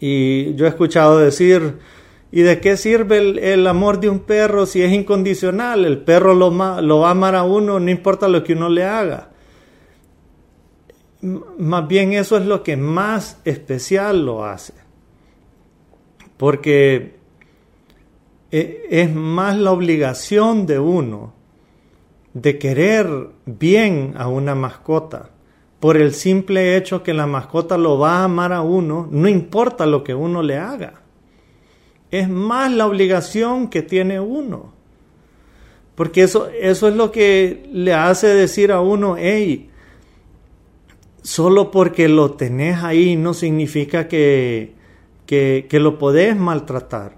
Y 0.00 0.54
yo 0.54 0.66
he 0.66 0.68
escuchado 0.68 1.18
decir, 1.18 1.78
¿Y 2.36 2.42
de 2.42 2.58
qué 2.58 2.76
sirve 2.76 3.52
el, 3.52 3.64
amor 3.68 4.00
de 4.00 4.10
un 4.10 4.18
perro 4.18 4.66
si 4.66 4.82
es 4.82 4.92
incondicional? 4.92 5.84
El 5.84 5.98
perro 5.98 6.34
lo, 6.34 6.50
va 6.50 7.06
a 7.06 7.10
amar 7.12 7.36
a 7.36 7.44
uno, 7.44 7.78
no 7.78 7.88
importa 7.92 8.26
lo 8.26 8.42
que 8.42 8.54
uno 8.54 8.68
le 8.68 8.82
haga. 8.82 9.30
más 11.20 11.86
bien 11.86 12.12
eso 12.12 12.36
es 12.36 12.44
lo 12.44 12.64
que 12.64 12.76
más 12.76 13.40
especial 13.44 14.26
lo 14.26 14.44
hace. 14.44 14.74
Porque 16.36 17.14
e, 18.50 18.84
es 18.90 19.14
más 19.14 19.56
la 19.56 19.70
obligación 19.70 20.66
de 20.66 20.80
uno 20.80 21.34
de 22.32 22.58
querer 22.58 23.28
bien 23.46 24.14
a 24.16 24.26
una 24.26 24.56
mascota 24.56 25.30
por 25.78 25.96
el 25.96 26.12
simple 26.12 26.76
hecho 26.76 27.04
que 27.04 27.14
la 27.14 27.28
mascota 27.28 27.78
lo 27.78 27.96
va 27.96 28.18
a 28.18 28.24
amar 28.24 28.52
a 28.52 28.62
uno, 28.62 29.06
no 29.08 29.28
importa 29.28 29.86
lo 29.86 30.02
que 30.02 30.16
uno 30.16 30.42
le 30.42 30.58
haga 30.58 31.03
es 32.20 32.28
más 32.28 32.70
la 32.70 32.86
obligación 32.86 33.68
que 33.68 33.82
tiene 33.82 34.20
uno. 34.20 34.72
Porque 35.96 36.22
eso, 36.22 36.48
eso 36.48 36.88
es 36.88 36.94
lo 36.94 37.10
que 37.10 37.68
le 37.72 37.92
hace 37.92 38.28
decir 38.28 38.70
a 38.70 38.80
uno, 38.80 39.16
hey, 39.18 39.70
solo 41.22 41.72
porque 41.72 42.08
lo 42.08 42.32
tenés 42.32 42.84
ahí 42.84 43.16
no 43.16 43.34
significa 43.34 44.06
que, 44.06 44.74
que, 45.26 45.66
que 45.68 45.80
lo 45.80 45.98
podés 45.98 46.36
maltratar. 46.36 47.16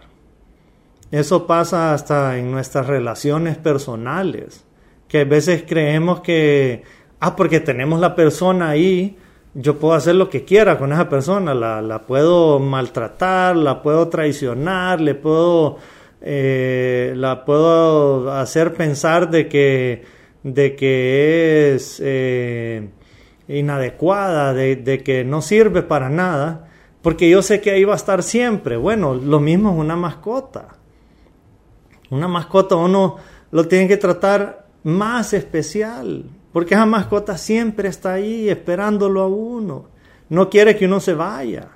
Eso 1.10 1.46
pasa 1.46 1.92
hasta 1.92 2.38
en 2.38 2.50
nuestras 2.50 2.86
relaciones 2.86 3.58
personales, 3.58 4.64
que 5.08 5.20
a 5.20 5.24
veces 5.24 5.64
creemos 5.66 6.20
que, 6.20 6.84
ah, 7.20 7.36
porque 7.36 7.60
tenemos 7.60 8.00
la 8.00 8.14
persona 8.14 8.70
ahí, 8.70 9.18
yo 9.58 9.78
puedo 9.78 9.94
hacer 9.94 10.14
lo 10.16 10.28
que 10.28 10.44
quiera 10.44 10.78
con 10.78 10.92
esa 10.92 11.08
persona, 11.08 11.54
la, 11.54 12.02
puedo 12.06 12.58
maltratar, 12.58 13.56
la 13.56 13.82
puedo 13.82 14.08
traicionar, 14.08 15.00
le 15.00 15.14
puedo, 15.14 15.78
eh, 16.20 17.14
la 17.16 17.44
puedo 17.46 18.30
hacer 18.32 18.74
pensar 18.74 19.30
de 19.30 19.48
que, 19.48 20.04
de 20.42 20.76
que 20.76 21.74
es 21.74 22.02
eh, 22.04 22.90
inadecuada, 23.48 24.52
de, 24.52 24.76
de, 24.76 25.02
que 25.02 25.24
no 25.24 25.40
sirve 25.40 25.82
para 25.82 26.10
nada, 26.10 26.68
porque 27.00 27.30
yo 27.30 27.40
sé 27.40 27.62
que 27.62 27.70
ahí 27.70 27.84
va 27.84 27.94
a 27.94 27.96
estar 27.96 28.22
siempre. 28.22 28.76
Bueno, 28.76 29.14
lo 29.14 29.40
mismo 29.40 29.70
es 29.70 29.78
una 29.78 29.96
mascota. 29.96 30.76
Una 32.10 32.28
mascota 32.28 32.76
uno 32.76 33.16
lo 33.50 33.66
tiene 33.66 33.88
que 33.88 33.96
tratar 33.96 34.66
más 34.82 35.32
especial, 35.32 36.24
porque 36.56 36.72
esa 36.72 36.86
mascota 36.86 37.36
siempre 37.36 37.90
está 37.90 38.14
ahí 38.14 38.48
esperándolo 38.48 39.20
a 39.20 39.26
uno. 39.26 39.90
No 40.30 40.48
quiere 40.48 40.74
que 40.74 40.86
uno 40.86 41.00
se 41.00 41.12
vaya. 41.12 41.68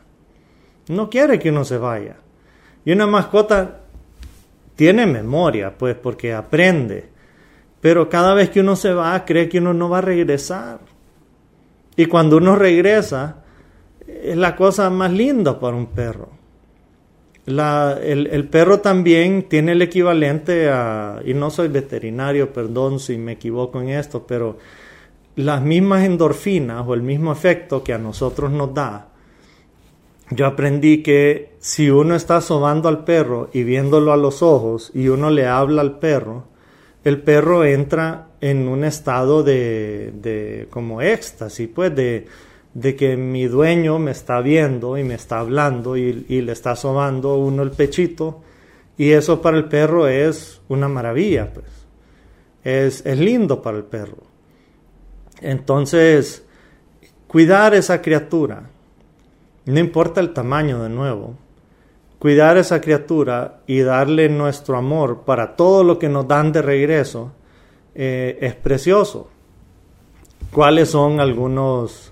No 0.88 1.11
quiere 1.11 1.38
que 1.38 1.51
uno 1.51 1.66
se 1.66 1.77
vaya. 1.77 2.16
Y 2.87 2.93
una 2.93 3.07
mascota 3.07 3.81
tiene 4.77 5.05
memoria, 5.05 5.77
pues, 5.77 5.97
porque 5.97 6.33
aprende. 6.33 7.11
Pero 7.83 8.09
cada 8.09 8.33
vez 8.33 8.49
que 8.49 8.61
uno 8.61 8.75
se 8.75 8.95
va, 8.95 9.23
cree 9.27 9.51
que 9.51 9.59
uno 9.59 9.75
no 9.75 9.90
va 9.90 9.99
a 9.99 10.01
regresar. 10.01 10.81
Y 11.95 12.07
cuando 12.07 12.38
uno 12.38 12.57
regresa, 12.57 13.45
es 14.09 14.38
la 14.38 14.57
cosa 14.57 14.88
más 14.88 15.12
linda 15.12 15.61
para 15.61 15.77
un 15.77 15.88
perro. 15.88 16.31
El, 17.46 18.48
perro 18.50 18.81
también 18.81 19.44
tiene 19.48 19.72
el 19.72 19.83
equivalente 19.83 20.68
a, 20.70 21.20
y 21.24 21.35
no 21.35 21.50
soy 21.50 21.68
veterinario, 21.68 22.53
perdón 22.53 23.00
si 23.00 23.16
me 23.16 23.33
equivoco 23.33 23.81
en 23.81 23.90
esto, 23.90 24.26
pero 24.26 24.59
las 25.37 25.62
mismas 25.62 26.05
endorfinas 26.05 26.85
o 26.87 26.94
el 26.94 27.03
mismo 27.03 27.33
efecto 27.33 27.83
que 27.83 27.92
a 27.92 27.98
nosotros 27.98 28.50
nos 28.50 28.74
da, 28.74 29.09
yo 30.31 30.46
aprendí 30.46 31.03
que 31.03 31.55
si 31.59 31.90
uno 31.90 32.14
está 32.14 32.40
sobando 32.40 32.88
al 32.88 33.05
perro 33.05 33.50
y 33.53 33.64
viéndolo 33.64 34.12
a 34.12 34.16
los 34.16 34.42
ojos 34.42 34.92
y 34.94 35.09
uno 35.09 35.31
le 35.31 35.46
habla 35.46 35.83
al 35.83 35.98
perro, 35.98 36.44
el 37.03 37.20
perro 37.22 37.64
entra 37.64 38.29
en 38.40 38.68
un 38.68 38.85
estado 38.85 39.42
de, 39.42 40.12
de 40.14 40.68
como 40.70 41.03
éxtasis, 41.03 41.68
pues 41.74 41.94
de, 41.96 42.26
de, 42.74 42.96
que 42.96 43.16
mi 43.16 43.46
dueño 43.46 43.98
me 43.98 44.11
está 44.11 44.40
viendo 44.40 44.96
y 44.98 45.04
me 45.04 45.14
está 45.14 45.40
hablando 45.40 45.96
y, 45.96 46.26
y 46.28 46.40
le 46.42 46.52
está 46.52 46.76
sobando 46.76 47.37
uno 47.37 47.62
el 47.62 47.70
pechito 47.70 48.42
y 49.00 49.12
eso 49.12 49.40
para 49.40 49.56
el 49.56 49.64
perro 49.64 50.06
es 50.06 50.61
una 50.68 50.87
maravilla, 50.87 51.50
pues. 51.54 51.64
Es, 52.62 53.06
es 53.06 53.18
lindo 53.18 53.62
para 53.62 53.78
el 53.78 53.85
perro. 53.85 54.18
Entonces, 55.40 56.44
cuidar 57.26 57.72
esa 57.72 58.02
criatura, 58.02 58.68
no 59.64 59.80
importa 59.80 60.20
el 60.20 60.35
tamaño 60.35 60.83
de 60.83 60.90
nuevo, 60.90 61.35
cuidar 62.18 62.59
esa 62.59 62.83
criatura 62.83 63.62
y 63.66 63.80
darle 63.80 64.28
nuestro 64.28 64.76
amor 64.76 65.22
para 65.24 65.56
todo 65.56 65.83
lo 65.83 65.98
que 65.98 66.11
nos 66.11 66.28
dan 66.28 66.52
de 66.52 66.61
regreso 66.61 67.33
eh, 67.94 68.37
es 68.42 68.54
precioso. 68.54 69.30
¿Cuáles 70.52 70.90
son 70.90 71.20
algunas 71.20 72.10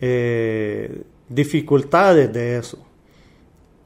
eh, 0.00 1.02
dificultades 1.28 2.32
de 2.32 2.58
eso? 2.58 2.78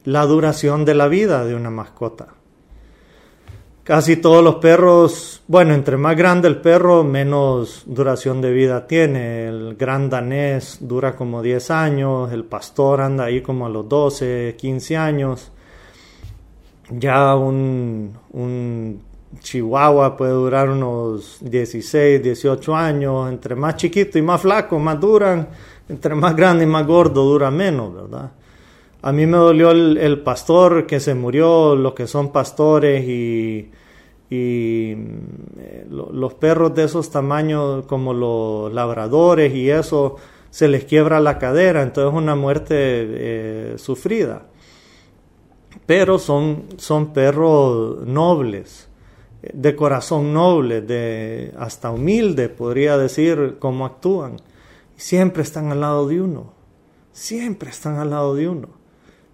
La 0.03 0.25
duración 0.25 0.85
de 0.85 0.95
la 0.95 1.07
vida 1.07 1.45
de 1.45 1.55
una 1.55 1.69
mascota. 1.69 2.27
Casi 3.85 4.17
todos 4.17 4.43
los 4.43 4.55
perros, 4.55 5.43
bueno, 5.47 5.75
entre 5.75 5.95
más 5.95 6.17
grande 6.17 6.47
el 6.47 6.57
perro, 6.57 7.03
menos 7.03 7.83
duración 7.85 8.41
de 8.41 8.51
vida 8.51 8.87
tiene. 8.87 9.47
El 9.47 9.75
gran 9.75 10.09
danés 10.09 10.79
dura 10.81 11.15
como 11.15 11.43
10 11.43 11.69
años, 11.69 12.31
el 12.31 12.45
pastor 12.45 13.01
anda 13.01 13.25
ahí 13.25 13.41
como 13.41 13.67
a 13.67 13.69
los 13.69 13.87
12, 13.87 14.55
15 14.57 14.97
años. 14.97 15.51
Ya 16.89 17.35
un, 17.35 18.17
un 18.31 19.01
chihuahua 19.39 20.17
puede 20.17 20.31
durar 20.31 20.69
unos 20.71 21.37
16, 21.41 22.23
18 22.23 22.75
años. 22.75 23.29
Entre 23.29 23.53
más 23.53 23.75
chiquito 23.75 24.17
y 24.17 24.23
más 24.23 24.41
flaco, 24.41 24.79
más 24.79 24.99
duran. 24.99 25.47
Entre 25.87 26.15
más 26.15 26.35
grande 26.35 26.63
y 26.63 26.67
más 26.67 26.85
gordo, 26.87 27.23
dura 27.23 27.51
menos, 27.51 27.93
¿verdad? 27.93 28.31
A 29.01 29.11
mí 29.11 29.27
me 29.27 29.37
dolió 29.37 29.69
el, 29.69 30.21
pastor 30.21 30.87
que 30.87 30.99
se 30.99 31.13
murió, 31.13 31.75
los 31.75 31.93
que 31.93 32.07
son 32.07 32.31
pastores 32.31 33.07
y, 33.07 33.69
y 34.31 34.95
eh, 35.59 35.85
los 35.89 36.33
perros 36.33 36.73
de 36.73 36.85
esos 36.85 37.11
tamaños 37.11 37.85
como 37.85 38.13
los 38.13 38.73
labradores 38.73 39.53
y 39.53 39.69
eso 39.69 40.15
se 40.49 40.67
les 40.67 40.85
quiebra 40.85 41.19
la 41.19 41.37
cadera, 41.37 41.83
entonces 41.83 42.13
es 42.13 42.17
una 42.17 42.33
muerte 42.33 42.75
eh, 42.77 43.73
sufrida. 43.77 44.47
Pero 45.85 46.17
son, 46.17 46.63
son 46.77 47.13
perros 47.13 48.07
nobles, 48.07 48.87
de 49.53 49.75
corazón 49.75 50.33
noble, 50.33 50.81
de 50.81 51.53
hasta 51.59 51.91
humilde, 51.91 52.49
podría 52.49 52.97
decir, 52.97 53.57
cómo 53.59 53.85
actúan. 53.85 54.37
Siempre 54.95 55.43
están 55.43 55.71
al 55.71 55.81
lado 55.81 56.07
de 56.07 56.21
uno, 56.21 56.53
siempre 57.11 57.69
están 57.69 57.97
al 57.97 58.11
lado 58.11 58.35
de 58.35 58.47
uno. 58.47 58.69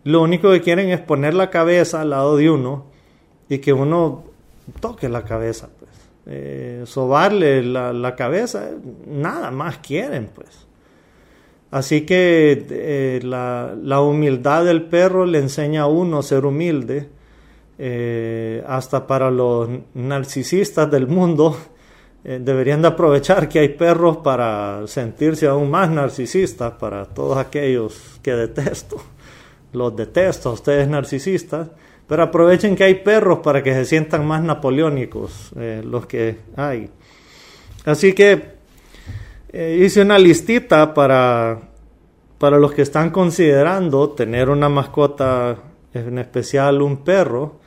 Lo 0.04 0.22
único 0.22 0.52
que 0.52 0.62
quieren 0.62 0.90
es 0.90 1.00
poner 1.00 1.34
la 1.34 1.50
cabeza 1.50 2.02
al 2.02 2.10
lado 2.10 2.36
de 2.36 2.50
uno 2.50 2.86
y 3.48 3.60
que 3.60 3.74
uno 3.74 4.24
toque 4.80 5.10
la 5.10 5.24
cabeza, 5.24 5.70
pues. 5.78 5.92
Eh, 6.28 6.84
sobarle 6.86 7.64
la, 7.64 8.16
cabeza, 8.16 8.70
nada 9.08 9.52
más 9.52 9.80
quieren, 9.80 10.30
pues. 10.34 10.68
Así 11.72 12.06
que 12.06 12.66
eh, 12.70 13.20
la, 13.24 14.02
humildad 14.02 14.66
del 14.66 14.84
perro 14.84 15.26
le 15.26 15.40
enseña 15.40 15.84
a 15.84 15.88
uno 15.88 16.20
a 16.20 16.24
ser 16.24 16.46
humilde. 16.46 17.10
Eh, 17.84 18.64
hasta 18.68 19.08
para 19.08 19.32
los 19.32 19.68
narcisistas 19.96 20.92
del 20.92 21.08
mundo 21.08 21.58
deberían 22.24 22.82
de 22.82 22.90
aprovechar 22.90 23.50
que 23.50 23.60
hay 23.60 23.70
perros 23.70 24.18
para 24.18 24.86
sentirse 24.86 25.48
aún 25.48 25.72
más 25.72 25.90
narcisistas 25.90 26.74
para 26.74 27.06
todos 27.06 27.38
aquellos 27.38 28.20
que 28.22 28.34
detesto 28.34 29.02
los 29.74 29.96
detesto 29.96 30.50
a 30.50 30.54
ustedes 30.54 30.88
narcisistas, 30.88 31.70
pero 32.08 32.24
aprovechen 32.24 32.76
que 32.76 32.84
hay 32.84 32.96
perros 32.96 33.40
para 33.40 33.64
que 33.64 33.74
se 33.74 33.86
sientan 33.86 34.26
más 34.26 34.44
napoleónicos 34.44 35.52
eh, 35.56 35.82
los 35.86 36.06
que 36.06 36.38
hay. 36.56 36.90
Así 37.86 38.14
que 38.14 38.56
eh, 39.54 39.80
hice 39.82 40.02
una 40.02 40.20
listita 40.20 40.94
para, 40.94 41.60
para 42.38 42.60
los 42.60 42.74
que 42.74 42.82
están 42.82 43.12
considerando 43.12 44.10
tener 44.10 44.50
una 44.50 44.70
mascota, 44.70 45.58
en 45.94 46.18
especial 46.20 46.82
un 46.82 47.04
perro, 47.04 47.61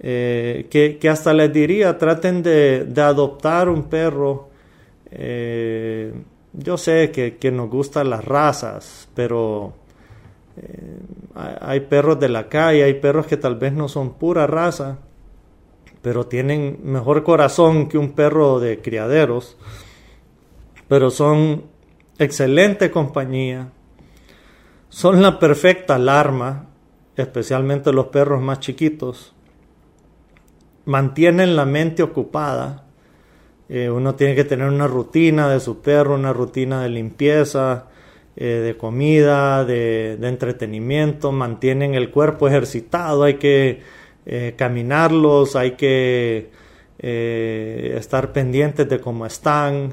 eh, 0.00 0.66
que, 0.70 1.08
hasta 1.08 1.32
les 1.32 1.52
diría, 1.52 1.98
traten 1.98 2.42
de, 2.42 2.86
adoptar 2.96 3.68
un 3.68 3.84
perro. 3.84 4.48
yo 6.52 6.76
sé 6.76 7.10
que, 7.10 7.36
que 7.36 7.50
nos 7.50 7.68
gustan 7.70 8.10
las 8.10 8.24
razas, 8.24 9.08
pero 9.14 9.74
eh, 10.60 10.98
hay 11.60 11.80
perros 11.80 12.18
de 12.18 12.28
la 12.28 12.48
calle, 12.48 12.84
hay 12.84 12.94
perros 12.94 13.26
que 13.26 13.36
tal 13.36 13.56
vez 13.56 13.72
no 13.72 13.88
son 13.88 14.14
pura 14.14 14.46
raza, 14.46 14.98
pero 16.02 16.26
tienen 16.26 16.80
mejor 16.82 17.22
corazón 17.22 17.88
que 17.88 17.98
un 17.98 18.12
perro 18.12 18.58
de 18.58 18.80
criaderos, 18.80 19.56
pero 20.88 21.10
son 21.10 21.64
excelente 22.18 22.90
compañía, 22.90 23.70
son 24.88 25.22
la 25.22 25.38
perfecta 25.38 25.96
alarma, 25.96 26.66
especialmente 27.16 27.92
los 27.92 28.06
perros 28.06 28.40
más 28.42 28.60
chiquitos, 28.60 29.34
mantienen 30.88 31.54
la 31.54 31.66
mente 31.66 32.02
ocupada, 32.02 32.86
eh, 33.68 33.90
uno 33.90 34.14
tiene 34.14 34.34
que 34.34 34.44
tener 34.44 34.66
una 34.66 34.86
rutina 34.86 35.46
de 35.50 35.60
su 35.60 35.82
perro, 35.82 36.14
una 36.14 36.32
rutina 36.32 36.82
de 36.82 36.88
limpieza, 36.88 37.88
eh, 38.36 38.46
de 38.46 38.74
comida, 38.78 39.66
de, 39.66 40.14
entretenimiento, 40.14 41.30
mantienen 41.30 41.94
el 41.94 42.10
cuerpo 42.10 42.48
ejercitado, 42.48 43.24
hay 43.24 43.34
que 43.34 43.82
eh, 44.24 44.54
caminarlos, 44.56 45.56
hay 45.56 45.72
que 45.72 46.50
estar 47.00 48.32
pendientes 48.32 48.88
de 48.88 48.98
cómo 48.98 49.26
están. 49.26 49.92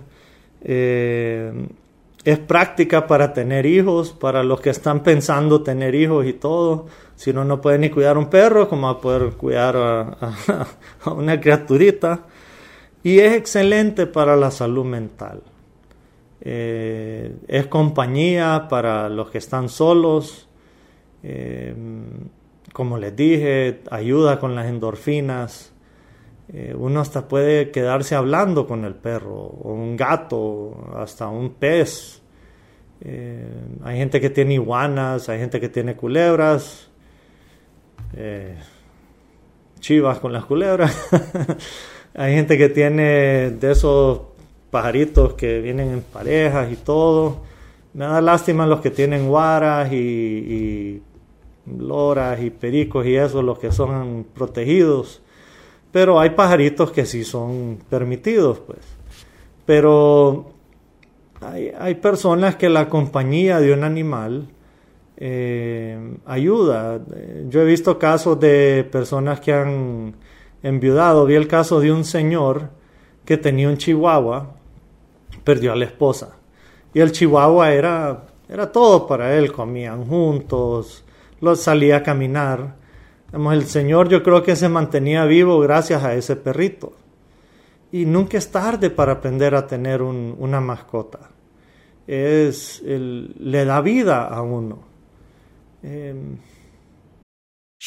Es 2.25 2.39
práctica 2.39 3.05
para 3.05 3.33
tener 3.33 3.67
hijos, 3.67 4.11
para 4.11 4.43
los 4.43 4.59
que 4.59 4.71
están 4.71 5.03
pensando 5.03 5.61
tener 5.61 5.93
hijos 5.93 6.25
y 6.25 6.33
todo. 6.33 6.87
Si 7.15 7.29
uno 7.29 7.45
no 7.45 7.61
puede 7.61 7.77
ni 7.77 7.91
cuidar 7.91 8.17
un 8.17 8.29
perro, 8.31 8.67
como 8.67 8.89
a 8.89 8.99
poder 8.99 9.33
cuidar 9.33 9.77
a 9.77 11.11
una 11.11 11.39
criaturita? 11.39 12.25
Y 13.03 13.19
es 13.19 13.33
excelente 13.33 14.07
para 14.07 14.35
la 14.35 14.49
salud 14.49 14.83
mental. 14.83 15.43
Eh, 16.41 17.35
es 17.47 17.67
compañía 17.67 18.65
para 18.67 19.07
los 19.09 19.29
que 19.29 19.37
están 19.37 19.69
solos. 19.69 20.47
Eh, 21.21 21.75
como 22.73 22.97
les 22.97 23.15
dije, 23.15 23.81
ayuda 23.91 24.39
con 24.39 24.55
las 24.55 24.65
endorfinas. 24.65 25.74
Eh, 26.53 26.75
uno 26.77 26.99
hasta 26.99 27.27
puede 27.27 27.71
quedarse 27.71 28.15
hablando 28.15 28.67
con 28.67 28.85
el 28.85 28.95
perro, 28.95 29.35
o 29.35 29.73
un 29.73 29.95
gato, 29.95 30.93
hasta 30.95 31.27
un 31.27 31.55
pez. 31.55 32.21
hay 33.83 33.97
gente 33.97 34.21
que 34.21 34.29
tiene 34.29 34.55
iguanas, 34.55 35.29
hay 35.29 35.39
gente 35.39 35.59
que 35.59 35.69
tiene 35.69 35.95
culebras, 35.95 36.89
chivas 39.79 40.19
con 40.19 40.33
las 40.33 40.45
culebras. 40.45 40.95
hay 42.15 42.33
gente 42.33 42.57
que 42.57 42.69
tiene 42.69 43.51
de 43.51 43.71
esos 43.71 44.21
pajaritos 44.71 45.35
que 45.35 45.61
vienen 45.61 45.91
en 45.91 46.01
parejas 46.01 46.71
y 46.71 46.75
todo. 46.75 47.43
Me 47.93 48.05
da 48.05 48.19
lástima 48.19 48.65
los 48.65 48.81
que 48.81 48.89
tienen 48.89 49.27
guaras 49.27 49.91
y, 49.93 51.01
loras 51.65 52.41
y 52.41 52.49
pericos 52.49 53.05
y 53.05 53.15
eso, 53.15 53.41
los 53.41 53.59
que 53.59 53.71
son 53.71 54.25
protegidos. 54.33 55.21
Pero 55.95 56.19
hay 56.19 56.31
pajaritos 56.31 56.91
que 56.91 57.05
sí 57.05 57.23
son 57.23 57.79
permitidos, 57.89 58.59
pues. 58.59 58.81
Pero 59.65 60.51
hay, 61.39 61.95
personas 61.95 62.57
que 62.57 62.67
la 62.67 62.89
compañía 62.89 63.61
de 63.61 63.71
un 63.71 63.85
animal 63.85 64.49
eh, 65.15 66.17
ayuda. 66.25 66.99
Yo 67.47 67.61
he 67.61 67.63
visto 67.63 67.97
casos 67.97 68.37
de 68.41 68.85
personas 68.91 69.39
que 69.39 69.53
han 69.53 70.15
enviudado. 70.61 71.25
Vi 71.25 71.35
el 71.35 71.47
caso 71.47 71.79
de 71.79 71.93
un 71.93 72.03
señor 72.03 72.71
que 73.23 73.37
tenía 73.37 73.69
un 73.69 73.77
chihuahua 73.77 74.51
perdió 75.45 75.71
a 75.71 75.77
la 75.77 75.85
esposa. 75.85 76.35
Y 76.93 76.99
el 76.99 77.13
chihuahua 77.13 77.71
era, 77.71 78.25
era 78.49 78.69
todo 78.69 79.07
para 79.07 79.33
él, 79.37 79.53
comían 79.53 80.03
juntos, 80.03 81.05
los 81.39 81.61
salía 81.61 81.95
a 81.95 82.03
caminar. 82.03 82.83
El 83.33 83.65
Señor 83.65 84.09
yo 84.09 84.23
creo 84.23 84.43
que 84.43 84.55
se 84.55 84.69
mantenía 84.69 85.25
vivo 85.25 85.59
gracias 85.59 86.03
a 86.03 86.13
ese 86.15 86.35
perrito. 86.35 86.93
Y 87.91 88.05
nunca 88.05 88.37
es 88.37 88.51
tarde 88.51 88.89
para 88.89 89.13
aprender 89.13 89.55
a 89.55 89.67
tener 89.67 90.01
una 90.01 90.59
mascota. 90.61 91.29
Es, 92.07 92.81
le 92.83 93.65
da 93.65 93.81
vida 93.81 94.27
a 94.27 94.41
uno. 94.41 94.83
Em, 95.81 96.37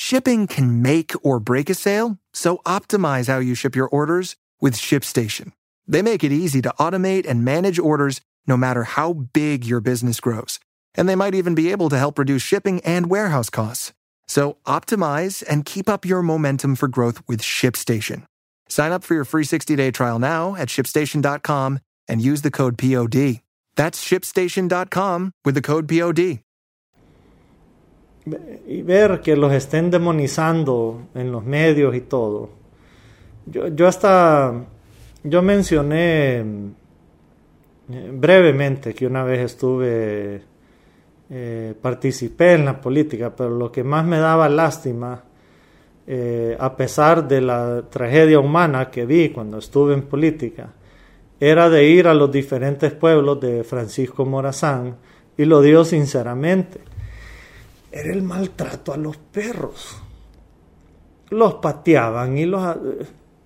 Shipping 0.01 0.47
can 0.47 0.81
make 0.81 1.13
or 1.23 1.41
break 1.41 1.69
a 1.69 1.75
sale, 1.75 2.19
so 2.33 2.59
optimize 2.65 3.27
how 3.27 3.41
you 3.41 3.55
ship 3.55 3.75
your 3.75 3.89
orders 3.89 4.37
with 4.61 4.75
ShipStation. 4.75 5.53
They 5.87 6.03
make 6.03 6.23
it 6.23 6.33
easy 6.33 6.63
to 6.63 6.73
automate 6.79 7.27
and 7.27 7.45
manage 7.45 7.79
orders 7.79 8.21
no 8.47 8.57
matter 8.57 8.85
how 8.85 9.13
big 9.13 9.65
your 9.65 9.81
business 9.81 10.21
grows. 10.21 10.61
And 10.95 11.09
they 11.09 11.17
might 11.17 11.35
even 11.35 11.55
be 11.55 11.73
able 11.73 11.89
to 11.91 11.99
help 11.99 12.19
reduce 12.19 12.43
shipping 12.43 12.81
and 12.85 13.11
warehouse 13.11 13.51
costs. 13.51 13.93
So 14.29 14.59
optimize 14.67 15.43
and 15.49 15.65
keep 15.65 15.89
up 15.89 16.05
your 16.05 16.23
momentum 16.23 16.77
for 16.77 16.87
growth 16.87 17.21
with 17.27 17.43
ShipStation. 17.43 18.25
Sign 18.69 18.93
up 18.93 19.03
for 19.03 19.15
your 19.15 19.25
free 19.25 19.45
60-day 19.45 19.91
trial 19.91 20.19
now 20.19 20.55
at 20.55 20.69
shipstation.com 20.69 21.81
and 22.09 22.23
use 22.23 22.43
the 22.43 22.51
code 22.51 22.79
POD. 22.79 23.41
That's 23.77 24.05
shipstation.com 24.05 25.33
with 25.45 25.55
the 25.55 25.63
code 25.63 25.89
POD. 25.89 26.41
Y 28.67 28.83
ver 28.83 29.23
que 29.23 29.37
los 29.37 29.53
estén 29.53 29.91
demonizando 29.91 31.09
en 31.15 31.33
los 31.33 31.45
medios 31.45 31.95
y 31.95 32.03
todo. 32.03 32.51
Yo, 33.47 33.69
yo 33.69 33.87
hasta, 33.87 34.67
yo 35.25 35.41
mencioné 35.41 36.41
eh, 37.91 38.11
brevemente 38.13 38.95
que 38.95 39.07
una 39.07 39.25
vez 39.25 39.41
estuve, 39.41 40.43
eh, 41.31 41.75
participé 41.81 42.55
en 42.55 42.65
la 42.65 42.81
política, 42.81 43.35
pero 43.35 43.51
lo 43.51 43.71
que 43.71 43.85
más 43.85 44.05
me 44.05 44.19
daba 44.19 44.49
lástima, 44.49 45.25
eh, 46.07 46.57
a 46.59 46.75
pesar 46.77 47.29
de 47.29 47.41
la 47.41 47.83
tragedia 47.91 48.41
humana 48.41 48.91
que 48.91 49.05
vi 49.05 49.29
cuando 49.29 49.59
estuve 49.59 49.95
en 49.95 50.03
política, 50.03 50.73
era 51.41 51.69
de 51.69 51.85
ir 51.85 52.09
a 52.09 52.15
los 52.15 52.33
diferentes 52.33 52.93
pueblos 52.93 53.41
de 53.41 53.63
Francisco 53.63 54.25
Morazán, 54.25 54.97
y 55.37 55.45
lo 55.45 55.61
digo 55.61 55.85
sinceramente, 55.85 56.81
era 57.93 58.13
el 58.13 58.23
maltrato 58.23 58.93
a 58.93 58.97
los 58.97 59.17
perros. 59.17 60.01
Los 61.31 61.55
pateaban 61.55 62.39
y 62.39 62.47
los, 62.47 62.77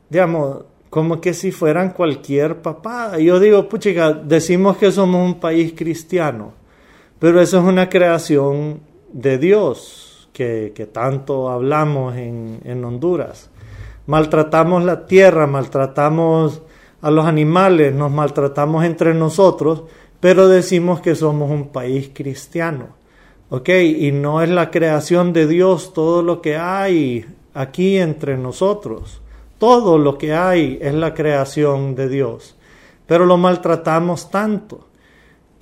digamos, 0.09 0.64
como 0.88 1.21
que 1.21 1.35
si 1.35 1.53
fueran 1.53 1.90
cualquier 1.90 2.62
papá. 2.62 3.18
Yo 3.18 3.40
digo, 3.40 3.68
puchica, 3.68 4.12
decimos 4.12 4.77
que 4.77 4.92
somos 4.92 5.25
un 5.25 5.40
país 5.40 5.73
cristiano, 5.77 6.53
pero 7.22 7.40
eso 7.40 7.58
es 7.58 7.64
una 7.64 7.88
creación 7.88 8.80
de 9.12 9.38
Dios 9.38 10.28
que, 10.32 10.88
tanto 10.92 11.50
hablamos 11.50 12.16
en, 12.16 12.58
en 12.64 12.85
Honduras. 12.85 13.48
Maltratamos 14.06 14.82
la 14.82 15.06
tierra, 15.06 15.46
maltratamos 15.46 16.62
a 17.00 17.12
los 17.12 17.24
animales, 17.24 17.94
nos 17.94 18.11
maltratamos 18.11 18.85
entre 18.85 19.14
nosotros, 19.14 19.85
pero 20.18 20.48
decimos 20.48 21.00
que 21.00 21.14
somos 21.14 21.48
un 21.48 21.68
país 21.68 22.11
cristiano. 22.12 22.88
¿Ok? 23.50 23.68
Y 23.68 24.11
no 24.11 24.42
es 24.42 24.48
la 24.50 24.72
creación 24.72 25.32
de 25.32 25.46
Dios 25.46 25.92
todo 25.94 26.24
lo 26.24 26.42
que 26.42 26.56
hay 26.56 27.24
aquí 27.54 27.98
entre 27.98 28.37
nosotros. 28.37 29.20
Todo 29.58 29.96
lo 29.96 30.18
que 30.18 30.35
hay 30.35 30.76
es 30.82 30.92
la 30.92 31.14
creación 31.14 31.94
de 31.94 32.08
Dios. 32.08 32.56
Pero 33.06 33.26
lo 33.26 33.37
maltratamos 33.37 34.28
tanto. 34.28 34.88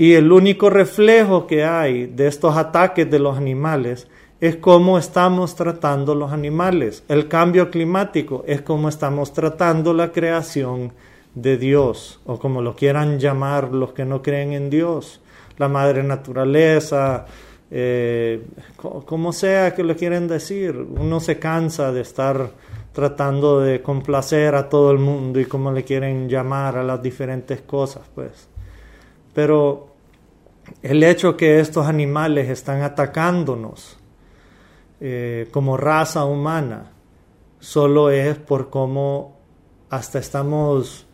Y 0.01 0.15
el 0.15 0.33
único 0.33 0.71
reflejo 0.71 1.47
que 1.47 1.63
hay 1.63 2.07
de 2.07 2.27
estos 2.27 2.57
ataques 2.57 3.11
de 3.11 3.19
los 3.19 3.37
animales 3.37 4.09
es 4.41 4.57
cómo 4.57 4.97
estamos 4.97 5.55
tratando 5.55 6.15
los 6.15 6.33
animales. 6.33 7.05
El 7.07 7.29
cambio 7.29 7.71
climático 7.71 8.43
es 8.47 8.63
cómo 8.63 8.89
estamos 8.89 9.35
tratando 9.35 9.93
la 9.93 10.11
creación 10.11 10.95
de 11.35 11.59
Dios, 11.59 12.19
o 12.25 12.39
como 12.39 12.63
lo 12.63 12.75
quieran 12.75 13.19
llamar 13.19 13.75
los 13.75 13.93
que 13.93 14.07
no 14.07 14.23
creen 14.23 14.55
en 14.55 14.71
Dios, 14.71 15.21
la 15.59 15.69
madre 15.69 16.03
naturaleza, 16.03 17.27
eh, 17.71 18.43
como 18.79 19.35
sea 19.35 19.75
que 19.75 19.85
lo 19.85 19.95
quieren 19.95 20.27
decir, 20.29 20.77
uno 20.79 21.21
se 21.21 21.39
cansa 21.39 21.93
de 21.93 22.01
estar 22.01 22.49
tratando 22.95 23.61
de 23.61 23.83
complacer 23.83 24.55
a 24.55 24.67
todo 24.67 24.93
el 24.93 24.99
mundo 24.99 25.39
y 25.39 25.45
como 25.45 25.71
le 25.71 25.85
quieren 25.85 26.27
llamar 26.27 26.79
a 26.79 26.83
las 26.83 27.03
diferentes 27.03 27.61
cosas, 27.61 28.05
pues. 28.15 28.49
Pero 29.33 29.90
el 30.83 31.03
hecho 31.03 31.37
que 31.37 31.61
estos 31.61 31.87
animales 31.87 32.49
están 32.49 32.83
atacándonos 32.83 33.99
eh, 35.01 35.49
como 35.51 35.77
raza 35.77 36.25
humana 36.25 36.93
solo 37.59 38.11
es 38.11 38.37
por 38.37 38.71
cómo 38.71 39.39
hasta 39.91 40.19
estamos 40.19 41.07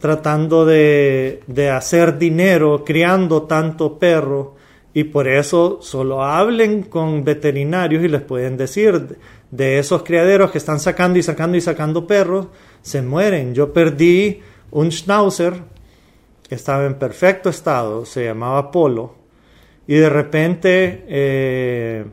tratando 0.00 0.66
de, 0.66 1.42
de 1.46 1.70
hacer 1.70 2.18
dinero 2.18 2.84
criando 2.84 3.42
tanto 3.42 3.98
perro 3.98 4.54
y 4.92 5.04
por 5.04 5.26
eso 5.26 5.78
solo 5.82 6.22
hablen 6.22 6.84
con 6.84 7.24
veterinarios 7.24 8.04
y 8.04 8.08
les 8.08 8.22
pueden 8.22 8.56
decir 8.56 9.18
de 9.50 9.78
esos 9.78 10.04
criaderos 10.04 10.52
que 10.52 10.58
están 10.58 10.78
sacando 10.78 11.18
y 11.18 11.22
sacando 11.22 11.56
y 11.56 11.60
sacando 11.60 12.06
perros, 12.06 12.46
se 12.80 13.02
mueren. 13.02 13.54
Yo 13.54 13.72
perdí 13.72 14.40
un 14.70 14.90
schnauzer 14.90 15.54
estaba 16.54 16.86
en 16.86 16.94
perfecto 16.94 17.50
estado, 17.50 18.04
se 18.04 18.24
llamaba 18.24 18.70
Polo, 18.70 19.14
y 19.86 19.94
de 19.94 20.08
repente 20.08 21.04
eh, 21.08 22.04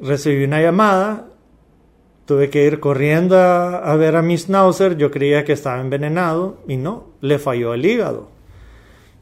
recibí 0.00 0.44
una 0.44 0.60
llamada 0.60 1.28
Tuve 2.26 2.48
que 2.48 2.64
ir 2.64 2.80
corriendo 2.80 3.38
a, 3.38 3.94
ver 3.96 4.16
a 4.16 4.22
mi 4.22 4.38
schnauzer, 4.38 4.96
yo 4.96 5.10
creía 5.10 5.44
que 5.44 5.52
estaba 5.52 5.80
envenenado 5.80 6.56
y 6.66 6.78
no, 6.78 7.08
le 7.20 7.38
falló 7.38 7.74
el 7.74 7.84
hígado. 7.84 8.28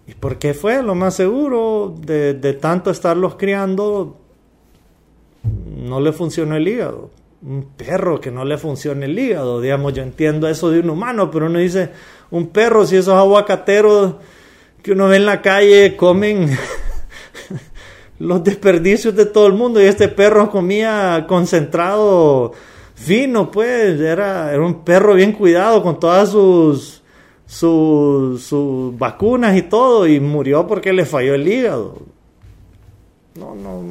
¿Y 0.06 0.14
por 0.14 0.38
qué 0.38 0.54
fue? 0.54 0.84
Lo 0.84 0.94
más 0.94 1.14
seguro, 1.14 1.92
de 2.00 2.56
tanto 2.60 2.92
estarlos 2.92 3.34
criando, 3.34 4.18
no 5.42 6.00
le 6.00 6.12
funcionó 6.12 6.54
el 6.54 6.68
hígado. 6.68 7.10
Un 7.44 7.64
perro 7.76 8.20
que 8.20 8.30
no 8.30 8.44
le 8.44 8.56
funciona 8.56 9.04
el 9.04 9.18
hígado, 9.18 9.60
digamos, 9.60 9.92
yo 9.94 10.02
entiendo 10.02 10.48
eso 10.48 10.70
de 10.70 10.80
un 10.80 10.90
humano, 10.90 11.30
pero 11.30 11.46
uno 11.46 11.58
dice, 11.58 11.90
un 12.30 12.48
perro, 12.48 12.86
si 12.86 12.96
esos 12.96 13.14
aguacateros 13.14 14.14
que 14.82 14.92
uno 14.92 15.08
ve 15.08 15.16
en 15.16 15.26
la 15.26 15.42
calle 15.42 15.96
comen 15.96 16.56
los 18.18 18.44
desperdicios 18.44 19.14
de 19.16 19.26
todo 19.26 19.46
el 19.48 19.54
mundo 19.54 19.80
y 19.80 19.84
este 19.84 20.08
perro 20.08 20.50
comía 20.50 21.24
concentrado 21.28 22.52
fino, 22.94 23.50
pues, 23.50 24.00
era, 24.00 24.52
era 24.52 24.64
un 24.64 24.84
perro 24.84 25.14
bien 25.14 25.32
cuidado 25.32 25.82
con 25.82 25.98
todas 25.98 26.30
sus, 26.30 27.02
sus, 27.46 28.42
sus 28.42 28.96
vacunas 28.96 29.56
y 29.56 29.62
todo, 29.62 30.06
y 30.06 30.20
murió 30.20 30.66
porque 30.66 30.92
le 30.92 31.04
falló 31.04 31.34
el 31.34 31.48
hígado. 31.48 31.98
No, 33.34 33.54
no, 33.54 33.82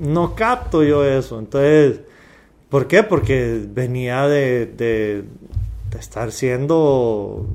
no 0.00 0.34
capto 0.34 0.82
yo 0.82 1.04
eso. 1.04 1.38
Entonces, 1.38 2.00
¿por 2.68 2.86
qué? 2.86 3.02
Porque 3.02 3.64
venía 3.68 4.26
de, 4.26 4.66
de, 4.66 5.24
estar 5.98 6.30
siendo 6.30 7.46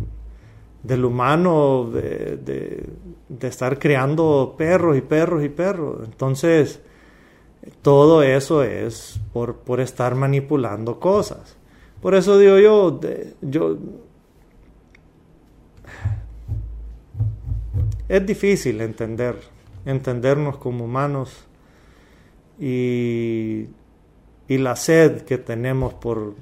del 0.84 1.06
humano, 1.06 1.90
de, 1.94 2.38
de, 2.38 2.86
de, 3.30 3.48
estar 3.48 3.78
creando 3.78 4.56
perros 4.58 4.98
y 4.98 5.02
perros 5.02 5.44
y 5.44 5.50
perros. 5.50 6.00
Entonces, 6.06 6.82
todo 7.82 8.24
eso 8.24 8.64
es 8.64 9.20
por, 9.34 9.58
por 9.58 9.80
estar 9.80 10.16
manipulando 10.16 11.00
cosas. 11.00 11.58
Por 12.02 12.16
eso 12.16 12.40
digo 12.40 12.58
yo, 12.58 13.00
yo 13.42 13.78
es 18.10 18.26
difícil 18.26 18.82
entender, 18.82 19.36
entendernos 19.86 20.58
como 20.58 20.86
humanos 20.86 21.46
y, 22.60 23.68
y 24.52 24.58
la 24.58 24.76
sed 24.76 25.22
que 25.22 25.38
tenemos 25.38 25.94
por, 25.94 26.36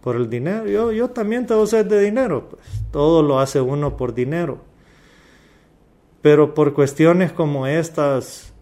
por 0.00 0.16
el 0.16 0.28
dinero. 0.28 0.66
Yo, 0.66 0.92
yo 0.92 1.10
también 1.10 1.46
tengo 1.46 1.66
sed 1.66 1.86
de 1.86 2.00
dinero, 2.00 2.48
pues 2.50 2.62
todo 2.90 3.22
lo 3.22 3.40
hace 3.40 3.60
uno 3.60 3.96
por 3.96 4.14
dinero. 4.14 4.58
Pero 6.22 6.54
por 6.54 6.74
cuestiones 6.74 7.32
como 7.32 7.66
estas, 7.66 8.52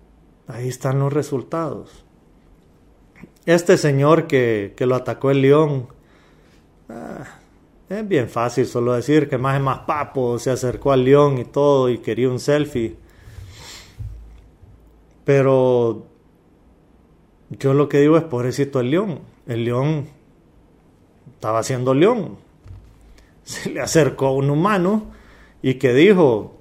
Ahí 0.49 0.69
están 0.69 1.01
los 1.01 1.13
resultados. 1.13 2.05
Este 3.47 3.77
señor 3.77 4.27
que, 4.27 4.75
lo 4.79 4.95
atacó 4.95 5.31
el 5.31 5.43
león, 5.43 5.89
ah, 6.89 7.25
es 7.89 8.07
bien 8.09 8.29
fácil 8.29 8.67
solo 8.67 8.93
decir 8.93 9.29
que 9.29 9.39
más 9.39 9.57
es 9.57 9.63
más 9.63 9.81
papo, 9.81 10.39
se 10.39 10.51
acercó 10.51 10.93
al 10.93 11.05
león 11.05 11.39
y 11.39 11.45
todo 11.45 11.89
y 11.89 11.99
quería 11.99 12.29
un 12.29 12.39
selfie. 12.39 12.97
Pero 15.25 16.07
yo 17.51 17.75
lo 17.75 17.89
que 17.89 18.01
digo 18.01 18.17
es 18.17 18.25
pobrecito 18.25 18.81
el 18.81 18.91
león. 18.91 19.21
El 19.47 19.65
león 19.65 20.09
estaba 21.35 21.61
haciendo 21.61 21.95
león. 21.95 22.39
Se 23.45 23.71
le 23.71 23.81
acercó 23.81 24.33
un 24.33 24.51
humano 24.51 25.13
y 25.63 25.75
que 25.75 25.95
dijo, 25.95 26.59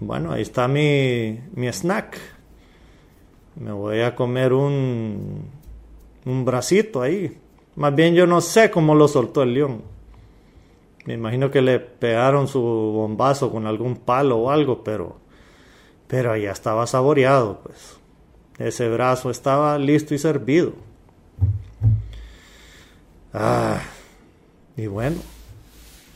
bueno, 0.00 0.32
ahí 0.32 0.42
está 0.42 0.68
mi, 0.68 1.40
mi 1.54 1.68
snack 1.68 2.18
me 3.56 3.72
voy 3.72 4.02
a 4.02 4.14
comer 4.14 4.52
un, 4.52 5.50
un 6.24 6.44
bracito 6.44 7.02
ahí. 7.02 7.38
Más 7.76 7.94
bien 7.94 8.14
yo 8.14 8.26
no 8.26 8.40
sé 8.40 8.70
cómo 8.70 8.94
lo 8.94 9.08
soltó 9.08 9.42
el 9.42 9.54
león. 9.54 9.82
Me 11.06 11.14
imagino 11.14 11.50
que 11.50 11.62
le 11.62 11.78
pegaron 11.78 12.48
su 12.48 12.60
bombazo 12.60 13.50
con 13.50 13.66
algún 13.66 13.96
palo 13.96 14.38
o 14.38 14.50
algo, 14.50 14.82
pero, 14.82 15.16
pero 16.06 16.36
ya 16.36 16.50
estaba 16.50 16.86
saboreado, 16.86 17.60
pues. 17.62 17.98
Ese 18.58 18.88
brazo 18.88 19.30
estaba 19.30 19.78
listo 19.78 20.14
y 20.14 20.18
servido. 20.18 20.72
Ah, 23.34 23.80
y 24.76 24.86
bueno, 24.86 25.18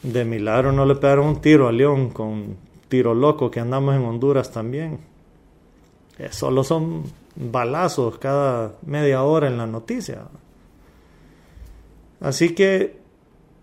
de 0.02 0.24
milagro 0.24 0.72
no 0.72 0.86
le 0.86 0.94
pegaron 0.94 1.26
un 1.26 1.40
tiro 1.40 1.68
a 1.68 1.72
León 1.72 2.10
con 2.10 2.56
tiro 2.88 3.14
loco 3.14 3.50
que 3.50 3.60
andamos 3.60 3.94
en 3.94 4.02
Honduras 4.02 4.50
también. 4.50 5.00
Eh, 6.18 6.28
solo 6.30 6.64
son 6.64 7.04
balazos 7.36 8.18
cada 8.18 8.74
media 8.86 9.22
hora 9.22 9.46
en 9.46 9.58
la 9.58 9.66
noticia. 9.66 10.24
Así 12.20 12.54
que 12.54 12.98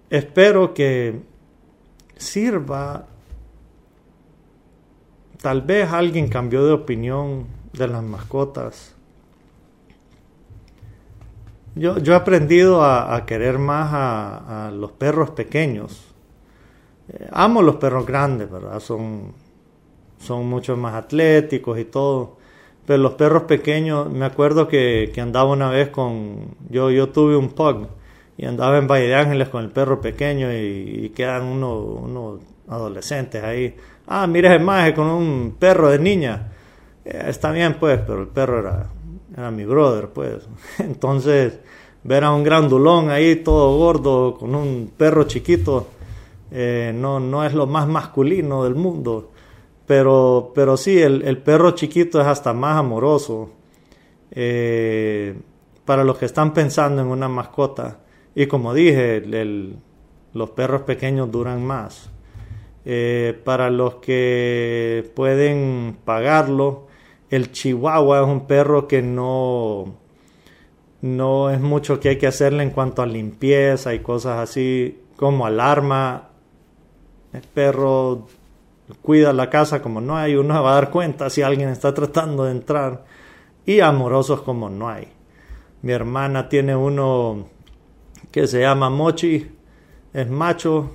espero 0.09 0.73
que 0.73 1.19
sirva. 2.15 3.07
Tal 5.41 5.61
vez 5.61 5.91
alguien 5.91 6.29
cambió 6.29 6.65
de 6.65 6.73
opinión 6.73 7.45
de 7.77 7.87
las 7.87 8.03
mascotas. 8.03 8.95
Yo, 11.75 11.99
yo 11.99 12.13
he 12.13 12.15
aprendido 12.15 12.83
a, 12.83 13.25
querer 13.25 13.59
más 13.59 13.89
a, 13.93 14.71
los 14.73 14.91
perros 14.91 15.29
pequeños. 15.31 16.13
Eh, 17.09 17.27
amo 17.31 17.61
los 17.61 17.75
perros 17.75 18.05
grandes, 18.05 18.49
¿verdad? 18.49 18.79
Son, 18.79 19.33
son 20.17 20.47
mucho 20.47 20.75
más 20.75 20.95
atléticos 20.95 21.77
y 21.77 21.85
todo. 21.85 22.37
Pero 22.87 23.03
los 23.03 23.13
perros 23.13 23.43
pequeños, 23.43 24.09
me 24.09 24.25
acuerdo 24.25 24.67
que, 24.67 25.13
andaba 25.17 25.51
una 25.51 25.69
vez 25.69 25.89
con. 25.89 26.55
Yo, 26.69 26.89
yo 26.89 27.09
tuve 27.09 27.35
un 27.35 27.49
pug 27.49 27.87
y 28.37 28.45
andaba 28.45 28.77
en 28.77 28.87
Valle 28.87 29.07
de 29.07 29.15
Ángeles 29.15 29.49
con 29.49 29.63
el 29.63 29.69
perro 29.69 29.99
pequeño 29.99 30.53
y, 30.53 31.11
quedan 31.15 31.43
unos, 31.43 32.41
adolescentes 32.67 33.43
ahí. 33.43 33.75
Ah, 34.07 34.25
mira 34.25 34.55
ese 34.55 34.63
maje 34.63 34.93
con 34.93 35.07
un 35.07 35.55
perro 35.59 35.89
de 35.89 35.99
niña. 35.99 36.53
Eh, 37.07 37.25
está 37.29 37.51
bien, 37.51 37.77
pues, 37.79 37.99
pero 38.05 38.21
el 38.21 38.27
perro 38.27 38.59
era, 38.59 38.87
era 39.35 39.51
mi 39.51 39.65
brother, 39.65 40.09
pues. 40.09 40.47
Entonces, 40.79 41.59
ver 42.03 42.23
a 42.23 42.31
un 42.31 42.43
grandulón 42.43 43.09
ahí 43.09 43.37
todo 43.37 43.77
gordo 43.77 44.37
con 44.37 44.55
un 44.55 44.91
perro 44.95 45.23
chiquito 45.23 45.87
eh, 46.51 46.93
no, 46.95 47.19
no 47.19 47.43
es 47.45 47.53
lo 47.53 47.65
más 47.67 47.87
masculino 47.87 48.63
del 48.63 48.75
mundo. 48.75 49.31
Pero, 49.85 50.51
pero 50.53 50.75
sí, 50.75 51.01
el, 51.01 51.37
perro 51.39 51.71
chiquito 51.71 52.19
es 52.19 52.27
hasta 52.27 52.53
más 52.53 52.77
amoroso. 52.77 53.51
Eh, 54.31 55.35
para 55.85 56.03
los 56.03 56.17
que 56.17 56.25
están 56.25 56.53
pensando 56.53 57.01
en 57.01 57.07
una 57.07 57.29
mascota. 57.29 58.01
Y 58.35 58.47
como 58.47 58.73
dije, 58.73 59.23
los 60.33 60.49
perros 60.51 60.81
pequeños 60.81 61.31
duran 61.31 61.63
más. 61.65 62.11
Para 63.45 63.69
los 63.69 63.95
que 63.95 65.09
pueden 65.15 65.97
pagarlo, 66.03 66.86
el 67.29 67.51
chihuahua 67.51 68.21
es 68.21 68.27
un 68.27 68.47
perro 68.47 68.87
que 68.87 69.01
no, 69.01 69.95
no 71.01 71.49
es 71.49 71.59
mucho 71.59 71.99
que 71.99 72.09
hay 72.09 72.17
que 72.17 72.27
hacerle 72.27 72.63
en 72.63 72.71
cuanto 72.71 73.01
a 73.01 73.05
limpieza 73.05 73.93
y 73.93 73.99
cosas 73.99 74.39
así, 74.39 75.01
como 75.15 75.45
alarma. 75.45 76.29
El 77.33 77.41
perro 77.41 78.27
cuida 79.01 79.33
la 79.33 79.49
casa 79.49 79.81
como 79.81 79.99
no 79.99 80.17
hay, 80.17 80.35
uno 80.35 80.61
va 80.63 80.71
a 80.71 80.75
dar 80.75 80.91
cuenta 80.91 81.29
si 81.29 81.41
alguien 81.41 81.69
está 81.69 81.93
tratando 81.93 82.45
de 82.45 82.51
entrar 82.51 83.03
y 83.65 83.81
amorosos 83.81 84.41
como 84.41 84.69
no 84.69 84.89
hay. 84.89 85.07
Mi 85.81 85.91
hermana 85.91 86.49
tiene 86.49 86.75
uno 86.75 87.47
que 88.31 88.47
se 88.47 88.61
llama 88.61 88.89
Mochi, 88.89 89.51
es 90.13 90.29
macho 90.29 90.91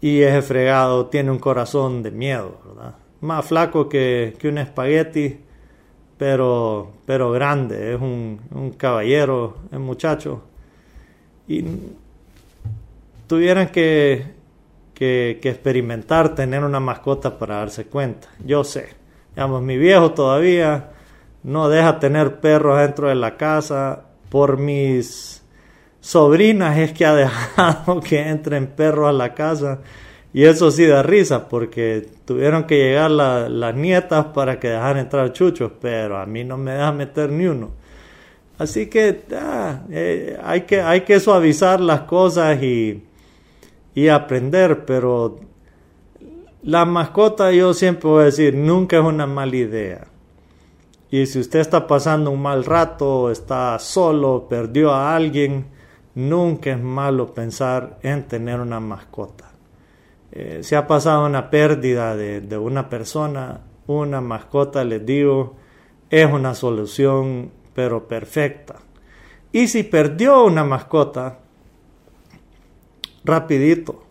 y 0.00 0.22
es 0.22 0.44
fregado, 0.44 1.06
tiene 1.06 1.30
un 1.30 1.38
corazón 1.38 2.02
de 2.02 2.10
miedo, 2.10 2.58
Más 3.22 3.46
flaco 3.46 3.88
que, 3.88 4.36
que 4.38 4.48
un 4.48 4.58
espagueti, 4.58 5.38
pero, 6.18 6.92
pero 7.06 7.32
grande, 7.32 7.94
es 7.94 8.00
un, 8.00 8.40
un 8.54 8.70
caballero, 8.72 9.56
es 9.72 9.78
muchacho. 9.78 10.42
Y 11.48 11.64
tuvieran 13.26 13.68
que 13.68 14.42
que, 15.02 15.40
experimentar 15.42 16.34
tener 16.36 16.62
una 16.62 16.78
mascota 16.78 17.36
para 17.36 17.56
darse 17.56 17.86
cuenta. 17.86 18.28
Yo 18.44 18.62
sé, 18.62 18.90
digamos, 19.34 19.60
mi 19.60 19.76
viejo 19.76 20.12
todavía 20.12 20.90
no 21.42 21.68
deja 21.68 21.98
tener 21.98 22.38
perros 22.38 22.78
dentro 22.78 23.08
de 23.08 23.16
la 23.16 23.36
casa. 23.36 24.04
Por 24.28 24.58
mis 24.58 25.42
sobrinas 26.00 26.78
es 26.78 26.92
que 26.92 27.04
ha 27.04 27.14
dejado 27.16 28.00
que 28.00 28.28
entren 28.28 28.68
perros 28.68 29.08
a 29.08 29.12
la 29.12 29.34
casa. 29.34 29.80
Y 30.34 30.44
eso 30.44 30.70
sí 30.70 30.86
da 30.86 31.02
risa, 31.02 31.48
porque 31.48 32.08
tuvieron 32.24 32.64
que 32.64 32.76
llegar 32.76 33.10
las 33.10 33.74
nietas 33.74 34.26
para 34.26 34.58
que 34.58 34.68
dejaran 34.68 34.98
entrar 34.98 35.32
chuchos, 35.32 35.72
pero 35.80 36.18
a 36.18 36.24
mí 36.24 36.42
no 36.42 36.56
me 36.56 36.72
deja 36.72 36.92
meter 36.92 37.30
ni 37.30 37.46
uno. 37.46 37.70
Así 38.58 38.86
que, 38.86 39.24
ah, 39.34 39.82
eh, 39.90 40.38
hay 40.42 40.62
que 40.62 40.80
hay 40.80 41.02
que 41.02 41.20
suavizar 41.20 41.80
las 41.80 42.02
cosas 42.02 42.62
y, 42.62 43.02
y 43.94 44.08
aprender, 44.08 44.86
pero 44.86 45.40
la 46.62 46.84
mascota 46.84 47.52
yo 47.52 47.74
siempre 47.74 48.08
voy 48.08 48.22
a 48.22 48.26
decir, 48.26 48.54
nunca 48.54 48.98
es 48.98 49.04
una 49.04 49.26
mala 49.26 49.56
idea. 49.56 50.06
Y 51.10 51.26
si 51.26 51.40
usted 51.40 51.60
está 51.60 51.86
pasando 51.86 52.30
un 52.30 52.40
mal 52.40 52.64
rato, 52.64 53.30
está 53.30 53.78
solo, 53.78 54.46
perdió 54.48 54.92
a 54.92 55.14
alguien, 55.14 55.66
nunca 56.14 56.70
es 56.70 56.80
malo 56.80 57.34
pensar 57.34 57.98
en 58.02 58.22
tener 58.28 58.60
una 58.60 58.80
mascota. 58.80 59.51
Eh, 60.32 60.60
si 60.62 60.74
ha 60.74 60.86
pasado 60.86 61.26
una 61.26 61.50
pérdida 61.50 62.16
de, 62.16 62.40
de 62.40 62.58
una 62.58 62.88
persona, 62.88 63.60
una 63.86 64.20
mascota, 64.20 64.82
les 64.84 65.04
digo, 65.04 65.56
es 66.10 66.30
una 66.30 66.54
solución, 66.54 67.50
pero 67.74 68.08
perfecta. 68.08 68.76
Y 69.52 69.68
si 69.68 69.82
perdió 69.82 70.44
una 70.44 70.64
mascota, 70.64 71.38
rapidito, 73.24 74.02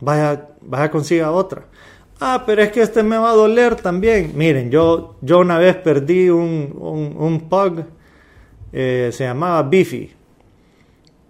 vaya, 0.00 0.48
vaya 0.60 0.90
consiga 0.90 1.32
otra. 1.32 1.66
Ah, 2.20 2.44
pero 2.46 2.62
es 2.62 2.70
que 2.70 2.80
este 2.80 3.02
me 3.02 3.18
va 3.18 3.30
a 3.30 3.34
doler 3.34 3.74
también. 3.76 4.32
Miren, 4.34 4.70
yo, 4.70 5.16
yo 5.20 5.40
una 5.40 5.58
vez 5.58 5.76
perdí 5.76 6.30
un, 6.30 6.72
un, 7.18 7.48
pug, 7.48 7.84
eh, 8.72 9.10
se 9.12 9.24
llamaba 9.24 9.62
Biffy. 9.64 10.12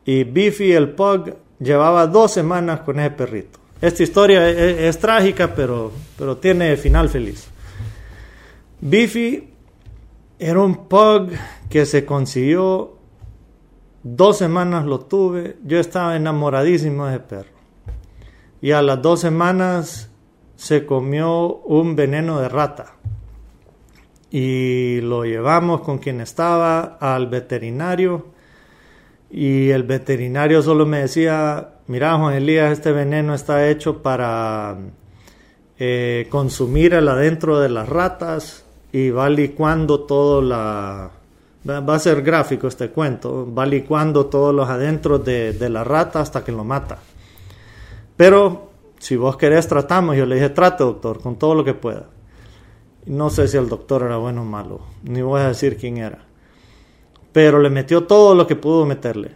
Y 0.05 0.25
Biffy, 0.25 0.73
el 0.73 0.91
pug, 0.91 1.35
llevaba 1.59 2.07
dos 2.07 2.33
semanas 2.33 2.81
con 2.81 3.01
ese 3.01 3.11
perrito. 3.11 3.64
Esta 3.81 4.03
historia 4.03 4.49
es, 4.49 4.81
es, 4.81 4.99
trágica, 4.99 5.55
pero, 5.55 5.93
pero 6.17 6.37
tiene 6.39 6.77
final 6.77 7.09
feliz. 7.09 7.49
Biffy 8.81 9.51
era 10.39 10.61
un 10.61 10.89
pug 10.89 11.31
que 11.69 11.87
se 11.87 12.05
consiguió 12.05 12.95
Dos 14.07 14.37
semanas 14.37 14.85
lo 14.85 15.01
tuve, 15.01 15.57
yo 15.65 15.81
estaba 15.81 16.15
enamoradísimo 16.15 17.07
de 17.07 17.15
ese 17.15 17.21
perro. 17.21 17.49
Y 18.61 18.73
a 18.73 18.83
las 18.83 19.01
dos 19.01 19.21
semanas 19.21 20.11
se 20.57 20.85
comió 20.85 21.57
un 21.61 21.97
veneno 21.97 22.39
de 22.39 22.51
rata. 22.51 22.97
Y 24.31 25.01
lo 25.01 25.25
llevamos 25.25 25.81
con 25.81 25.97
quien 25.97 26.21
estaba 26.21 26.99
al 27.01 27.29
veterinario. 27.29 28.27
Y 29.37 29.71
el 29.71 29.83
veterinario 29.83 30.63
solo 30.63 30.87
me 30.87 31.01
decía, 31.01 31.71
mira 31.89 32.17
Juan 32.17 32.35
Elías, 32.35 32.71
este 32.71 32.93
veneno 32.93 33.35
está 33.35 33.69
hecho 33.69 34.01
para 34.01 34.77
eh, 35.77 36.29
consumir 36.31 36.95
el 36.95 37.09
adentro 37.09 37.59
de 37.59 37.69
las 37.69 37.89
ratas 37.89 38.65
y 38.93 39.11
va 39.11 39.29
licuando 39.29 40.03
todo 40.03 40.41
la, 40.41 41.11
Va 41.69 41.95
a 41.97 41.99
ser 41.99 42.23
gráfico 42.23 42.69
este 42.69 42.91
cuento. 42.91 43.53
Va 43.53 43.67
licuando 43.67 44.27
todos 44.27 44.55
los 44.55 44.69
adentros 44.69 45.25
de, 45.25 45.69
la 45.69 45.83
rata 45.83 46.21
hasta 46.21 46.45
que 46.45 46.53
lo 46.53 46.63
mata. 46.63 46.99
Pero 48.17 48.71
si 49.01 49.17
vos 49.17 49.37
querés, 49.37 49.67
tratamos. 49.67 50.17
Yo 50.17 50.27
le 50.27 50.37
dije, 50.37 50.51
trate, 50.51 50.85
doctor, 50.85 51.21
con 51.21 51.41
todo 51.41 51.57
lo 51.57 51.65
que 51.65 51.75
pueda. 51.75 52.05
No 53.07 53.31
sé 53.31 53.49
si 53.49 53.57
el 53.57 53.69
doctor 53.69 54.05
era 54.05 54.17
bueno 54.19 54.43
o 54.43 54.45
malo, 54.45 54.81
ni 55.03 55.23
voy 55.23 55.41
a 55.41 55.49
decir 55.49 55.77
quién 55.77 55.97
era. 55.97 56.25
Pero 57.35 57.59
le 57.59 57.69
metió 57.69 58.05
todo 58.05 58.37
lo 58.37 58.47
que 58.47 58.55
pudo 58.55 58.87
meterle. 58.87 59.33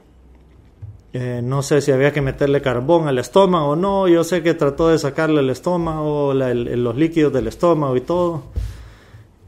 Eh, 1.12 1.40
no 1.42 1.62
sé 1.62 1.80
si 1.80 1.90
había 1.90 2.12
que 2.12 2.20
meterle 2.20 2.62
carbón 2.62 3.08
al 3.08 3.18
estómago 3.18 3.70
o 3.70 3.76
no. 3.76 4.06
Yo 4.06 4.22
sé 4.22 4.40
que 4.44 4.54
trató 4.54 4.88
de 4.88 5.00
sacarle 5.00 5.40
el 5.40 5.50
estómago, 5.50 6.32
los 6.32 6.96
líquidos 6.96 7.32
del 7.32 7.48
estómago 7.48 7.96
y 7.96 8.02
todo. 8.02 8.44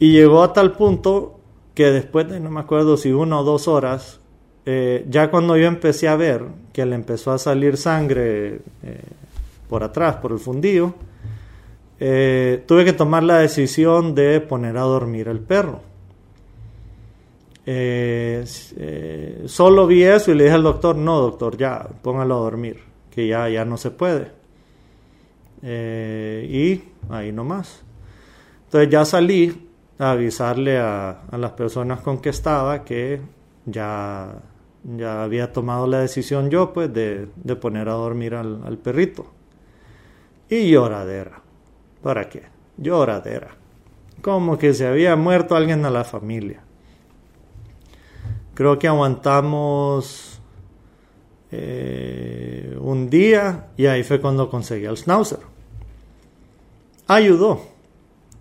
Y 0.01 0.11
llegó 0.11 0.43
a 0.43 0.53
tal 0.53 0.73
punto 0.73 1.39
que 1.75 1.93
después 1.93 2.29
de 2.29 2.41
no 2.41 2.51
me 2.51 2.59
acuerdo 2.59 2.97
si 2.97 3.13
una 3.13 3.39
o 3.39 3.45
dos 3.45 3.69
horas, 3.69 4.19
eh, 4.67 5.07
ya 5.09 5.31
cuando 5.31 5.57
yo 5.57 5.69
empecé 5.69 6.09
a 6.09 6.17
ver 6.17 6.45
que 6.73 6.85
le 6.85 6.97
empezó 6.97 7.31
a 7.31 7.39
salir 7.39 7.77
sangre 7.77 8.63
eh, 8.83 9.03
por 9.69 9.85
atrás, 9.85 10.17
por 10.17 10.33
el 10.33 10.41
fundillo, 10.41 10.95
tuve 12.01 12.85
que 12.85 12.95
tomar 12.95 13.23
la 13.23 13.39
decisión 13.39 14.17
de 14.17 14.41
poner 14.41 14.77
a 14.77 14.81
dormir 14.81 15.29
el 15.29 15.39
perro. 15.39 15.90
Solo 19.47 19.87
vi 19.87 20.03
eso 20.03 20.33
y 20.33 20.35
le 20.35 20.45
dije 20.45 20.55
al 20.55 20.63
doctor, 20.63 20.97
no 20.97 21.21
doctor, 21.21 21.57
ya, 21.57 21.89
póngalo 22.03 22.37
a 22.37 22.39
dormir, 22.39 22.81
que 23.11 23.27
ya, 23.27 23.49
ya 23.49 23.65
no 23.65 23.77
se 23.77 23.91
puede. 23.91 24.33
y 25.63 26.83
ahí 27.11 27.33
nomás. 27.33 27.83
Entonces 28.65 28.89
ya 28.89 29.05
salí, 29.05 29.69
avisarle 29.99 30.79
a, 30.79 31.23
las 31.33 31.53
personas 31.53 32.01
con 32.01 32.19
que 32.21 32.31
estaba 32.31 32.85
que 32.85 33.21
ya, 33.67 34.35
ya 34.85 35.23
había 35.23 35.53
tomado 35.53 35.87
la 35.87 36.01
decisión 36.01 36.51
yo 36.51 36.73
pues 36.73 36.93
de, 36.93 37.29
poner 37.61 37.89
a 37.89 37.93
dormir 37.93 38.35
al, 38.35 38.79
perrito. 38.79 39.27
Y 40.49 40.71
lloradera. 40.71 41.43
¿Para 42.03 42.29
qué? 42.29 42.45
Lloradera. 42.77 43.51
Como 44.23 44.59
que 44.59 44.73
se 44.73 44.87
había 44.87 45.17
muerto 45.17 45.55
alguien 45.55 45.85
a 45.85 45.91
la 45.91 46.05
familia. 46.05 46.63
Creo 48.55 48.79
que 48.79 48.89
aguantamos 48.89 50.41
eh, 51.53 52.77
un 52.81 53.11
día 53.11 53.69
y 53.77 53.87
ahí 53.87 54.03
fue 54.03 54.21
cuando 54.21 54.51
conseguí 54.51 54.85
el 54.85 54.97
schnauzer. 54.97 55.41
Ayudó, 57.07 57.61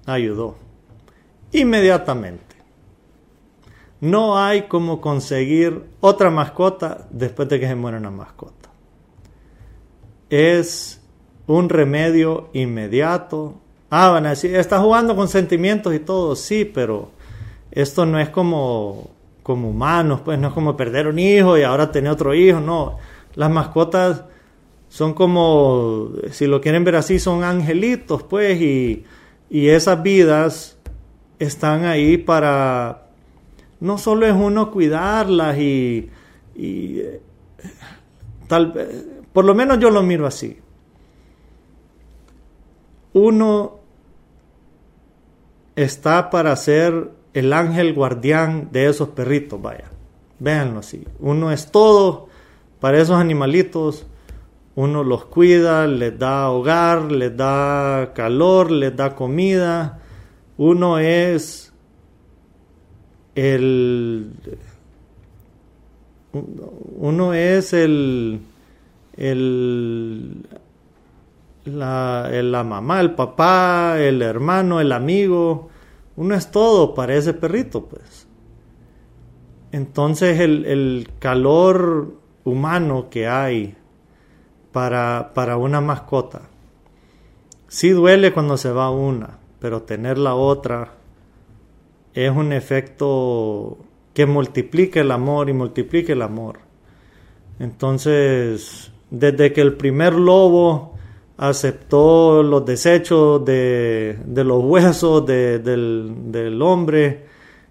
ayudó. 0.05 0.55
Inmediatamente. 1.51 2.49
No 4.01 4.37
hay 4.37 4.63
como 4.63 5.01
conseguir 5.01 5.83
otra 5.99 6.29
mascota 6.29 7.07
después 7.09 7.49
de 7.49 7.59
que 7.59 7.67
se 7.67 7.75
muere 7.75 7.97
una 7.97 8.11
mascota. 8.11 8.69
Es 10.29 11.01
un 11.47 11.67
remedio 11.67 12.49
inmediato. 12.53 13.55
Ah, 13.89 14.09
van 14.09 14.27
a 14.27 14.29
decir, 14.29 14.55
está 14.55 14.79
jugando 14.79 15.15
con 15.15 15.27
sentimientos 15.27 15.93
y 15.95 15.99
todo, 15.99 16.35
sí, 16.35 16.63
pero 16.63 17.09
esto 17.71 18.05
no 18.05 18.19
es 18.19 18.29
como, 18.29 19.09
como 19.49 19.71
humanos, 19.71 20.21
pues 20.23 20.37
no 20.37 20.49
es 20.49 20.53
como 20.53 20.77
perder 20.77 21.07
un 21.07 21.17
hijo 21.17 21.57
y 21.57 21.63
ahora 21.63 21.91
tener 21.91 22.11
otro 22.11 22.35
hijo, 22.35 22.59
no. 22.59 22.99
Las 23.33 23.49
mascotas 23.49 24.25
son 24.89 25.15
como, 25.15 26.11
si 26.29 26.45
lo 26.45 26.61
quieren 26.61 26.83
ver 26.83 26.97
así, 26.97 27.17
son 27.17 27.43
angelitos, 27.43 28.21
pues, 28.21 28.61
y, 28.61 29.05
y 29.49 29.69
esas 29.69 30.03
vidas 30.03 30.77
están 31.39 31.85
ahí 31.85 32.17
para, 32.17 33.07
no 33.79 33.97
solo 33.97 34.27
es 34.27 34.33
uno 34.33 34.69
cuidarlas 34.69 35.57
y, 35.57 36.11
y 36.55 37.01
tal 38.47 38.71
por 39.33 39.45
lo 39.45 39.55
menos 39.55 39.79
yo 39.79 39.89
lo 39.89 40.03
miro 40.03 40.27
así. 40.27 40.59
Uno 43.13 43.79
está 45.75 46.29
para 46.29 46.55
ser 46.55 47.09
el 47.33 47.53
ángel 47.53 47.93
guardián 47.93 48.69
de 48.71 48.87
esos 48.87 49.09
perritos, 49.09 49.61
vaya. 49.61 49.85
Véanlo 50.39 50.79
así. 50.79 51.05
Uno 51.19 51.51
es 51.51 51.71
todo 51.71 52.27
para 52.79 52.99
esos 52.99 53.17
animalitos. 53.17 54.05
Uno 54.75 55.03
los 55.03 55.25
cuida, 55.25 55.87
les 55.87 56.17
da 56.17 56.49
hogar, 56.49 57.11
les 57.11 57.35
da 57.35 58.13
calor, 58.15 58.71
les 58.71 58.95
da 58.95 59.15
comida. 59.15 59.99
Uno 60.57 60.97
es 60.97 61.73
el 63.35 64.31
uno 66.97 67.33
es 67.33 67.73
el 67.73 68.41
el 69.17 70.45
la, 71.65 72.29
la, 72.31 72.63
mamá, 72.63 73.01
el 73.01 73.11
papá, 73.11 73.95
el 73.99 74.21
hermano, 74.21 74.79
el 74.79 74.91
amigo, 74.91 75.68
uno 76.19 76.35
es 76.35 76.51
todo 76.51 76.93
para 76.93 77.15
ese 77.15 77.33
perrito, 77.33 77.85
pues. 77.85 78.27
Entonces 79.71 80.41
el, 80.41 80.65
el 80.65 81.07
calor 81.17 82.13
humano 82.43 83.09
que 83.09 83.25
hay 83.25 83.77
para, 84.73 85.31
para 85.33 85.55
una 85.55 85.79
mascota, 85.79 86.41
sí 87.69 87.91
duele 87.91 88.33
cuando 88.33 88.57
se 88.57 88.69
va 88.69 88.91
una, 88.91 89.39
pero 89.61 89.83
tener 89.83 90.17
la 90.17 90.35
otra 90.35 90.95
es 92.13 92.29
un 92.29 92.51
efecto 92.51 93.77
que 94.13 94.25
multiplica 94.25 94.99
el 94.99 95.11
amor 95.11 95.49
y 95.49 95.53
multiplica 95.53 96.11
el 96.11 96.21
amor. 96.21 96.59
Entonces, 97.59 98.91
desde 99.09 99.53
que 99.53 99.61
el 99.61 99.77
primer 99.77 100.15
lobo 100.15 100.98
aceptó 101.39 102.43
los 102.43 102.65
desechos 102.65 103.43
de, 103.45 104.19
de 104.25 104.43
los 104.43 104.61
huesos 104.61 105.25
de, 105.25 105.59
del, 105.59 106.31
del, 106.31 106.61
hombre 106.61 107.27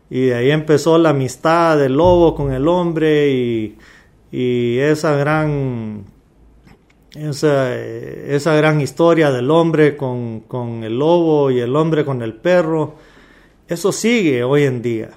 y 0.08 0.22
de 0.22 0.34
ahí 0.36 0.50
empezó 0.50 0.96
la 0.96 1.10
amistad 1.10 1.76
del 1.76 1.92
lobo 1.92 2.34
con 2.34 2.50
el 2.50 2.66
hombre 2.66 3.30
y, 3.30 3.76
y 4.32 4.78
esa 4.78 5.16
gran 5.16 6.06
esa, 7.14 7.76
esa, 7.78 8.54
gran 8.54 8.80
historia 8.80 9.30
del 9.30 9.50
hombre 9.50 9.98
con, 9.98 10.40
con 10.40 10.82
el 10.82 10.98
lobo 10.98 11.50
y 11.50 11.60
el 11.60 11.76
hombre 11.76 12.06
con 12.06 12.22
el 12.22 12.32
perro 12.32 12.94
eso 13.68 13.92
sigue 13.92 14.44
hoy 14.44 14.62
en 14.62 14.80
día 14.80 15.10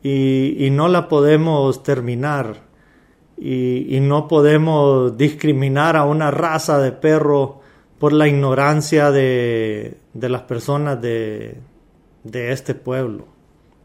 y, 0.00 0.64
y 0.64 0.70
no 0.70 0.86
la 0.86 1.08
podemos 1.08 1.82
terminar 1.82 2.71
y, 3.44 3.98
no 4.00 4.28
podemos 4.28 5.16
discriminar 5.16 5.96
a 5.96 6.04
una 6.04 6.30
raza 6.30 6.78
de 6.78 6.92
perro 6.92 7.60
por 7.98 8.12
la 8.12 8.28
ignorancia 8.28 9.10
de, 9.10 9.98
de 10.14 10.28
las 10.28 10.42
personas 10.42 11.00
de, 11.00 11.56
de 12.24 12.52
este 12.52 12.74
pueblo. 12.74 13.26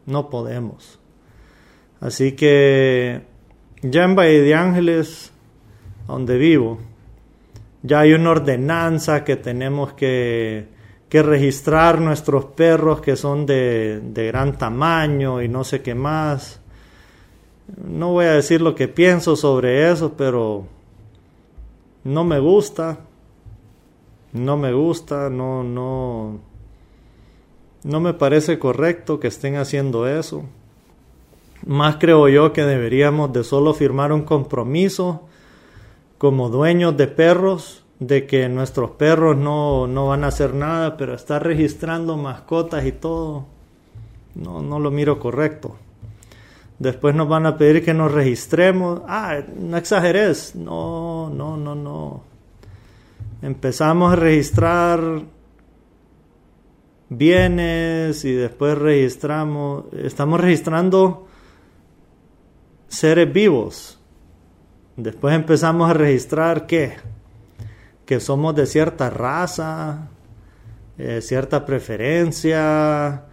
No 0.06 0.30
podemos. 0.30 0.98
Así 2.00 2.32
que 2.32 3.22
ya 3.82 4.04
en 4.04 4.14
Valle 4.14 4.42
de 4.42 4.54
Ángeles, 4.54 5.32
donde 6.06 6.38
vivo, 6.38 6.78
ya 7.82 8.00
hay 8.00 8.12
una 8.12 8.30
ordenanza 8.30 9.24
que 9.24 9.36
tenemos 9.36 9.92
que 9.94 10.68
que 11.08 11.22
registrar 11.22 12.00
nuestros 12.00 12.46
perros 12.46 13.00
que 13.00 13.16
son 13.16 13.46
de, 13.46 14.00
de, 14.00 14.26
gran 14.26 14.58
tamaño 14.58 15.40
y 15.42 15.48
no 15.48 15.64
sé 15.64 15.80
qué 15.80 15.94
más. 15.94 16.60
No 17.76 18.12
voy 18.12 18.26
a 18.26 18.32
decir 18.32 18.62
lo 18.62 18.74
que 18.74 18.88
pienso 18.88 19.36
sobre 19.36 19.90
eso, 19.90 20.14
pero 20.16 20.66
no 22.04 22.24
me 22.24 22.38
gusta. 22.38 23.00
No 24.32 24.56
me 24.56 24.72
gusta, 24.72 25.30
no, 25.30 25.62
no, 25.62 26.38
no 27.82 28.00
me 28.00 28.12
parece 28.12 28.58
correcto 28.58 29.18
que 29.20 29.28
estén 29.28 29.56
haciendo 29.56 30.06
eso. 30.06 30.44
Más 31.66 31.96
creo 31.96 32.28
yo 32.28 32.52
que 32.52 32.62
deberíamos 32.64 33.32
de 33.32 33.42
solo 33.42 33.72
firmar 33.72 34.12
un 34.12 34.22
compromiso 34.22 35.22
como 36.18 36.50
dueños 36.50 36.96
de 36.96 37.06
perros 37.06 37.84
de 38.00 38.26
que 38.26 38.48
nuestros 38.48 38.92
perros 38.92 39.36
no, 39.36 39.86
no 39.86 40.08
van 40.08 40.24
a 40.24 40.28
hacer 40.28 40.54
nada, 40.54 40.96
pero 40.96 41.14
estar 41.14 41.42
registrando 41.42 42.16
mascotas 42.16 42.84
y 42.86 42.92
todo, 42.92 43.46
no, 44.34 44.62
no 44.62 44.78
lo 44.78 44.90
miro 44.90 45.18
correcto. 45.18 45.76
Después 46.78 47.14
nos 47.14 47.28
van 47.28 47.46
a 47.46 47.56
pedir 47.56 47.84
que 47.84 47.94
nos 47.94 48.12
registremos. 48.12 49.02
Ah, 49.06 49.40
no 49.56 49.76
exageres. 49.76 50.54
No, 50.54 51.30
no, 51.30 51.56
no, 51.56 51.74
no. 51.74 52.22
Empezamos 53.42 54.12
a 54.12 54.16
registrar 54.16 55.00
bienes 57.08 58.24
y 58.24 58.32
después 58.32 58.78
registramos. 58.78 59.84
Estamos 59.92 60.40
registrando 60.40 61.26
seres 62.88 63.32
vivos. 63.32 64.00
Después 64.96 65.34
empezamos 65.34 65.90
a 65.90 65.94
registrar 65.94 66.66
qué? 66.66 66.96
que 68.08 68.20
somos 68.20 68.54
de 68.54 68.64
cierta 68.64 69.10
raza, 69.10 70.08
eh, 70.96 71.20
cierta 71.20 71.66
preferencia, 71.66 73.26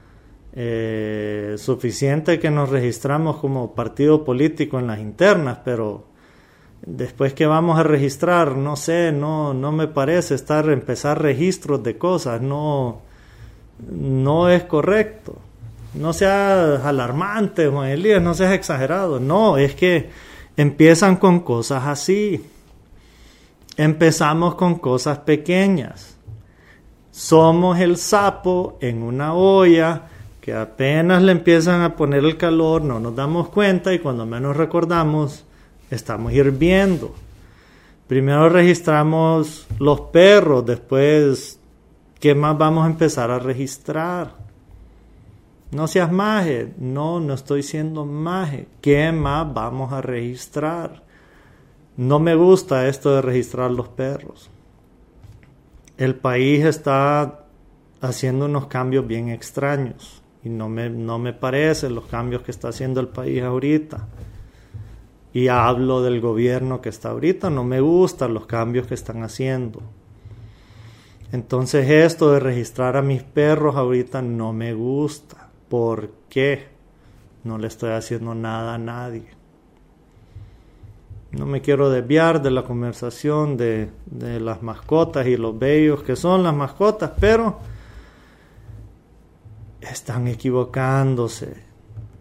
eh, 0.56 1.56
suficiente 1.58 2.40
que 2.40 2.50
nos 2.50 2.70
registramos 2.70 3.38
como 3.38 3.76
partido 3.76 4.24
político 4.24 4.80
en 4.80 4.88
las 4.88 5.00
internas, 5.00 5.60
pero 5.66 6.06
después 6.86 7.34
que 7.34 7.46
vamos 7.46 7.78
a 7.78 7.84
registrar, 7.84 8.56
no 8.56 8.76
sé, 8.76 9.12
no, 9.12 9.54
no 9.54 9.72
me 9.74 9.88
parece 9.88 10.36
estar 10.36 10.70
empezar 10.70 11.22
registros 11.22 11.84
de 11.84 11.98
cosas, 11.98 12.42
no, 12.42 13.02
no 13.90 14.50
es 14.50 14.64
correcto. 14.64 15.38
No 15.94 16.12
sea 16.12 16.76
alarmante, 16.88 17.68
Juan 17.68 17.90
Elías, 17.90 18.22
no 18.22 18.34
seas 18.34 18.54
exagerado. 18.54 19.20
No, 19.20 19.58
es 19.58 19.76
que 19.76 20.10
empiezan 20.58 21.16
con 21.16 21.40
cosas 21.40 21.86
así. 21.88 22.46
Empezamos 23.78 24.56
con 24.56 24.76
cosas 24.76 25.20
pequeñas. 25.20 26.18
Somos 27.12 27.80
el 27.80 27.96
sapo 27.96 28.78
en 28.82 29.04
una 29.04 29.34
olla 29.34 30.10
que 30.46 30.54
apenas 30.54 31.24
le 31.24 31.32
empiezan 31.32 31.82
a 31.82 31.96
poner 31.96 32.24
el 32.24 32.38
calor, 32.38 32.84
no 32.84 33.00
nos 33.00 33.16
damos 33.16 33.50
cuenta 33.50 33.92
y 33.96 33.98
cuando 33.98 34.28
menos 34.28 34.56
recordamos, 34.56 35.44
estamos 35.90 36.34
hirviendo. 36.34 37.16
Primero 38.06 38.48
registramos 38.50 39.66
los 39.80 40.02
perros, 40.02 40.64
después, 40.64 41.60
¿qué 42.20 42.36
más 42.36 42.56
vamos 42.60 42.84
a 42.84 42.92
empezar 42.92 43.32
a 43.32 43.40
registrar? 43.40 44.36
No 45.72 45.88
seas 45.88 46.12
maje, 46.12 46.72
no, 46.78 47.20
no 47.20 47.34
estoy 47.34 47.64
siendo 47.64 48.06
maje. 48.06 48.68
¿Qué 48.82 49.12
más 49.12 49.52
vamos 49.52 49.94
a 49.94 50.02
registrar? 50.02 51.02
No 51.98 52.20
me 52.20 52.36
gusta 52.36 52.88
esto 52.88 53.16
de 53.16 53.24
registrar 53.24 53.72
los 53.72 53.88
perros. 53.88 54.52
El 55.98 56.14
país 56.14 56.64
está 56.66 57.46
haciendo 58.00 58.46
unos 58.46 58.68
cambios 58.68 59.08
bien 59.08 59.30
extraños 59.30 60.22
y 60.46 60.50
no 60.50 60.70
me, 60.70 60.92
no 60.92 61.18
me 61.18 61.34
parecen 61.34 61.96
los 61.96 62.06
cambios 62.06 62.44
que 62.44 62.52
está 62.52 62.68
haciendo 62.68 63.02
el 63.02 63.08
país 63.08 63.42
ahorita. 63.42 64.08
Y 65.34 65.48
hablo 65.48 66.04
del 66.04 66.22
gobierno 66.22 66.82
que 66.82 66.90
está 66.90 67.10
ahorita, 67.10 67.50
no 67.50 67.64
me 67.64 67.82
gustan 67.82 68.36
los 68.36 68.46
cambios 68.46 68.86
que 68.86 68.94
están 68.94 69.24
haciendo. 69.24 69.82
Entonces 71.32 71.90
esto 71.90 72.32
de 72.32 72.40
registrar 72.40 72.96
a 72.96 73.02
mis 73.02 73.24
perros 73.24 73.76
ahorita 73.76 74.22
no 74.22 74.54
me 74.54 74.76
gusta. 74.76 75.50
¿Por 75.68 76.12
qué? 76.30 76.68
No 77.44 77.58
le 77.58 77.66
estoy 77.66 77.92
haciendo 77.92 78.36
nada 78.36 78.76
a 78.76 78.78
nadie. 78.78 79.26
No 81.32 81.48
me 81.48 81.62
quiero 81.62 81.90
desviar 81.90 82.44
de 82.44 82.52
la 82.52 82.64
conversación 82.64 83.58
de, 83.58 83.90
de 84.06 84.40
las 84.40 84.62
mascotas 84.62 85.26
y 85.26 85.38
los 85.38 85.58
bellos 85.58 86.04
que 86.04 86.16
son 86.16 86.44
las 86.44 86.56
mascotas, 86.56 87.12
pero 87.20 87.58
están 89.92 90.28
equivocándose, 90.28 91.56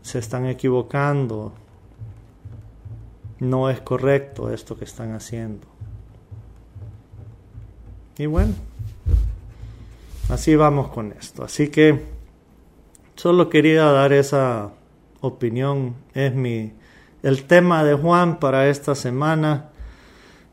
se 0.02 0.18
están 0.18 0.46
equivocando. 0.46 1.52
No 3.40 3.68
es 3.70 3.80
correcto 3.80 4.52
esto 4.52 4.76
que 4.76 4.84
están 4.84 5.12
haciendo. 5.12 5.66
Y 8.16 8.26
bueno, 8.26 8.54
así 10.28 10.54
vamos 10.54 10.88
con 10.88 11.12
esto. 11.12 11.44
Así 11.44 11.68
que 11.68 12.04
solo 13.16 13.50
quería 13.50 13.84
dar 13.86 14.12
esa 14.12 14.70
opinión. 15.20 15.96
Es 16.14 16.34
mi 16.34 16.72
el 17.22 17.44
tema 17.44 17.82
de 17.82 17.94
Juan 17.94 18.38
para 18.38 18.68
esta 18.68 18.94
semana. 18.94 19.70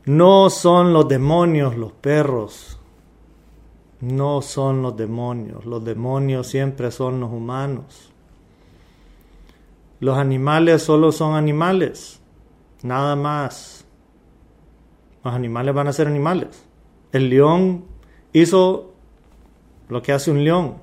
No 0.04 0.50
son 0.50 0.92
los 0.92 1.06
demonios 1.06 1.76
los 1.76 1.92
perros. 1.92 2.78
No 4.02 4.42
son 4.42 4.82
los 4.82 4.96
demonios. 4.96 5.64
Los 5.64 5.84
demonios 5.84 6.48
siempre 6.48 6.90
son 6.90 7.20
los 7.20 7.30
humanos. 7.30 8.12
Los 10.00 10.18
animales 10.18 10.82
solo 10.82 11.12
son 11.12 11.36
animales. 11.36 12.20
Nada 12.82 13.14
más. 13.14 13.86
Los 15.22 15.32
animales 15.32 15.72
van 15.72 15.86
a 15.86 15.92
ser 15.92 16.08
animales. 16.08 16.64
El 17.12 17.30
león 17.30 17.84
hizo 18.32 18.92
lo 19.88 20.02
que 20.02 20.12
hace 20.12 20.32
un 20.32 20.42
león. 20.42 20.78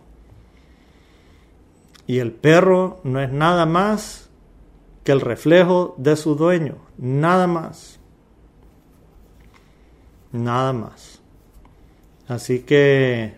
Y 2.07 2.19
el 2.19 2.31
perro 2.31 3.01
no 3.03 3.19
es 3.19 3.29
nada 3.33 3.65
más 3.65 4.29
que 5.03 5.11
el 5.11 5.19
reflejo 5.19 5.93
de 5.97 6.15
su 6.15 6.35
dueño. 6.35 6.77
Nada 6.97 7.47
más. 7.47 7.99
Nada 10.31 10.71
más. 10.71 11.21
Así 12.29 12.59
que, 12.59 13.33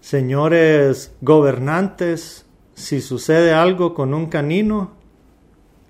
señores 0.00 1.16
gobernantes, 1.20 2.46
si 2.74 3.00
sucede 3.00 3.52
algo 3.52 3.92
con 3.92 4.14
un 4.14 4.26
canino, 4.26 4.92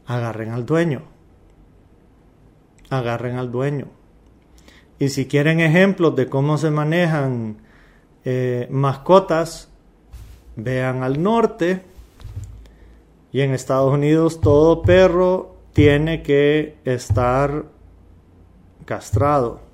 agarren 0.06 0.52
al 0.52 0.64
dueño. 0.64 1.02
Agarren 2.88 3.36
al 3.36 3.52
dueño. 3.52 3.88
Y 4.98 5.11
si 5.11 5.26
quieren 5.26 5.61
ejemplos 5.61 6.16
de 6.16 6.30
cómo 6.30 6.56
se 6.56 6.70
manejan 6.70 7.59
eh, 8.24 8.68
mascotas, 8.70 9.68
vean 10.56 11.02
al 11.02 11.22
norte. 11.22 11.82
Y 13.32 13.42
en 13.42 13.52
Estados 13.52 13.92
Unidos 13.92 14.40
todo 14.40 14.80
perro 14.80 15.56
tiene 15.74 16.22
que 16.22 16.78
estar 16.86 17.66
castrado. 18.86 19.67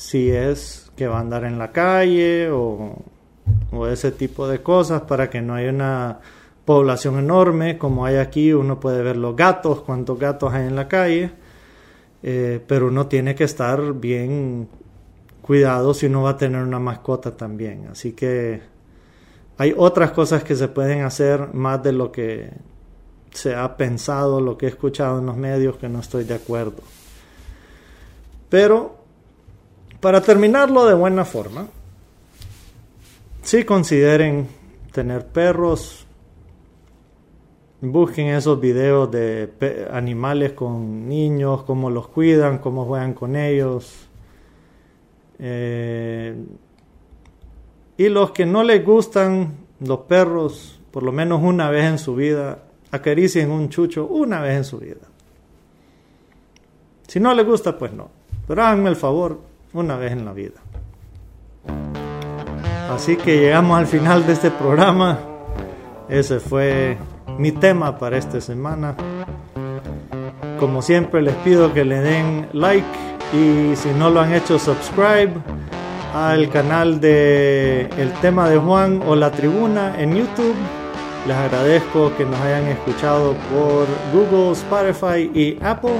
Si 0.00 0.30
es 0.30 0.90
que 0.96 1.06
va 1.06 1.18
a 1.18 1.20
andar 1.20 1.44
en 1.44 1.58
la 1.58 1.72
calle 1.72 2.50
o, 2.50 2.96
o 3.70 3.86
ese 3.86 4.12
tipo 4.12 4.48
de 4.48 4.62
cosas 4.62 5.02
para 5.02 5.28
que 5.28 5.42
no 5.42 5.54
haya 5.54 5.70
una 5.70 6.20
población 6.64 7.18
enorme 7.18 7.76
como 7.76 8.06
hay 8.06 8.16
aquí. 8.16 8.52
Uno 8.52 8.80
puede 8.80 9.02
ver 9.02 9.16
los 9.16 9.36
gatos, 9.36 9.82
cuántos 9.82 10.18
gatos 10.18 10.52
hay 10.54 10.66
en 10.66 10.76
la 10.76 10.88
calle 10.88 11.32
eh, 12.22 12.60
pero 12.66 12.88
uno 12.88 13.06
tiene 13.06 13.34
que 13.34 13.44
estar 13.44 13.94
bien 13.94 14.68
cuidado 15.40 15.94
si 15.94 16.06
uno 16.06 16.22
va 16.22 16.30
a 16.30 16.36
tener 16.36 16.62
una 16.62 16.78
mascota 16.78 17.36
también. 17.36 17.88
Así 17.90 18.12
que 18.12 18.60
hay 19.58 19.74
otras 19.76 20.12
cosas 20.12 20.44
que 20.44 20.54
se 20.54 20.68
pueden 20.68 21.02
hacer 21.02 21.54
más 21.54 21.82
de 21.82 21.92
lo 21.92 22.12
que 22.12 22.50
se 23.32 23.54
ha 23.54 23.76
pensado, 23.76 24.40
lo 24.40 24.58
que 24.58 24.66
he 24.66 24.68
escuchado 24.68 25.20
en 25.20 25.26
los 25.26 25.36
medios, 25.36 25.76
que 25.76 25.88
no 25.88 26.00
estoy 26.00 26.24
de 26.24 26.34
acuerdo. 26.34 26.82
Pero, 28.48 28.99
para 30.00 30.20
terminarlo 30.20 30.86
de 30.86 30.94
buena 30.94 31.24
forma, 31.24 31.68
si 33.42 33.64
consideren 33.64 34.48
tener 34.92 35.26
perros, 35.26 36.06
Busquen 37.82 38.26
esos 38.26 38.60
videos 38.60 39.10
de 39.10 39.88
animales 39.90 40.52
con 40.52 41.08
niños, 41.08 41.62
cómo 41.62 41.88
los 41.88 42.08
cuidan, 42.08 42.58
cómo 42.58 42.84
juegan 42.84 43.14
con 43.14 43.36
ellos. 43.36 44.06
Eh, 45.38 46.34
y 47.96 48.08
los 48.10 48.32
que 48.32 48.44
no 48.44 48.62
les 48.64 48.84
gustan 48.84 49.54
los 49.80 50.00
perros, 50.00 50.78
por 50.90 51.02
lo 51.02 51.10
menos 51.10 51.42
una 51.42 51.70
vez 51.70 51.86
en 51.86 51.98
su 51.98 52.14
vida, 52.14 52.64
acaricien 52.90 53.50
un 53.50 53.70
chucho 53.70 54.06
una 54.06 54.42
vez 54.42 54.58
en 54.58 54.64
su 54.64 54.78
vida. 54.78 55.06
Si 57.06 57.18
no 57.18 57.32
les 57.32 57.46
gusta, 57.46 57.78
pues 57.78 57.94
no. 57.94 58.10
Pero 58.46 58.62
háganme 58.62 58.90
el 58.90 58.96
favor 58.96 59.40
una 59.72 59.96
vez 59.96 60.12
en 60.12 60.24
la 60.24 60.32
vida. 60.32 60.60
Así 62.90 63.16
que 63.16 63.38
llegamos 63.38 63.78
al 63.78 63.86
final 63.86 64.26
de 64.26 64.32
este 64.32 64.50
programa. 64.50 65.18
Ese 66.08 66.40
fue 66.40 66.98
mi 67.38 67.52
tema 67.52 67.98
para 67.98 68.16
esta 68.16 68.40
semana. 68.40 68.96
Como 70.58 70.82
siempre 70.82 71.22
les 71.22 71.34
pido 71.36 71.72
que 71.72 71.84
le 71.84 72.00
den 72.00 72.48
like 72.52 72.86
y 73.32 73.76
si 73.76 73.90
no 73.90 74.10
lo 74.10 74.20
han 74.20 74.34
hecho 74.34 74.58
subscribe 74.58 75.32
al 76.14 76.48
canal 76.50 77.00
de 77.00 77.82
El 77.96 78.12
tema 78.20 78.50
de 78.50 78.58
Juan 78.58 79.00
o 79.06 79.14
La 79.14 79.30
Tribuna 79.30 79.94
en 80.00 80.16
YouTube. 80.16 80.56
Les 81.26 81.36
agradezco 81.36 82.12
que 82.16 82.24
nos 82.24 82.40
hayan 82.40 82.66
escuchado 82.66 83.34
por 83.52 83.86
Google, 84.12 84.52
Spotify 84.52 85.30
y 85.32 85.58
Apple. 85.62 85.98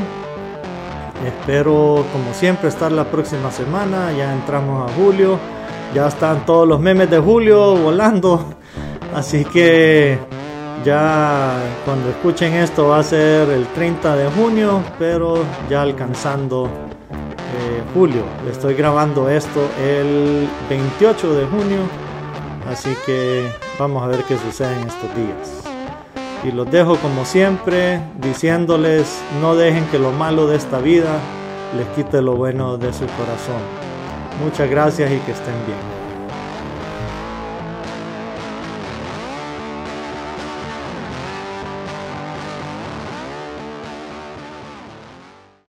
Espero 1.24 2.04
como 2.12 2.32
siempre 2.32 2.68
estar 2.68 2.90
la 2.90 3.04
próxima 3.04 3.50
semana. 3.50 4.12
Ya 4.12 4.32
entramos 4.32 4.90
a 4.90 4.94
julio. 4.94 5.38
Ya 5.94 6.06
están 6.06 6.46
todos 6.46 6.66
los 6.66 6.80
memes 6.80 7.10
de 7.10 7.18
julio 7.18 7.76
volando. 7.76 8.54
Así 9.14 9.44
que 9.44 10.18
ya 10.84 11.58
cuando 11.84 12.10
escuchen 12.10 12.54
esto 12.54 12.88
va 12.88 13.00
a 13.00 13.02
ser 13.02 13.50
el 13.50 13.66
30 13.68 14.16
de 14.16 14.30
junio, 14.30 14.82
pero 14.98 15.44
ya 15.68 15.82
alcanzando 15.82 16.66
eh, 16.66 17.82
julio. 17.92 18.22
Estoy 18.50 18.74
grabando 18.74 19.28
esto 19.28 19.60
el 19.82 20.48
28 20.68 21.34
de 21.34 21.46
junio, 21.46 21.80
así 22.70 22.94
que 23.04 23.46
vamos 23.78 24.02
a 24.02 24.06
ver 24.06 24.22
qué 24.24 24.38
sucede 24.38 24.74
en 24.80 24.86
estos 24.86 25.14
días. 25.14 25.59
Y 26.42 26.52
los 26.52 26.70
dejo 26.70 26.96
como 26.96 27.24
siempre 27.24 28.00
diciéndoles 28.20 29.20
no 29.40 29.54
dejen 29.54 29.84
que 29.86 29.98
lo 29.98 30.10
malo 30.12 30.46
de 30.46 30.56
esta 30.56 30.78
vida 30.78 31.18
les 31.76 31.86
quite 31.88 32.22
lo 32.22 32.34
bueno 32.34 32.78
de 32.78 32.92
su 32.92 33.06
corazón. 33.06 33.62
Muchas 34.42 34.70
gracias 34.70 35.10
y 35.10 35.18
que 35.18 35.32
estén 35.32 35.54
bien. 35.66 35.99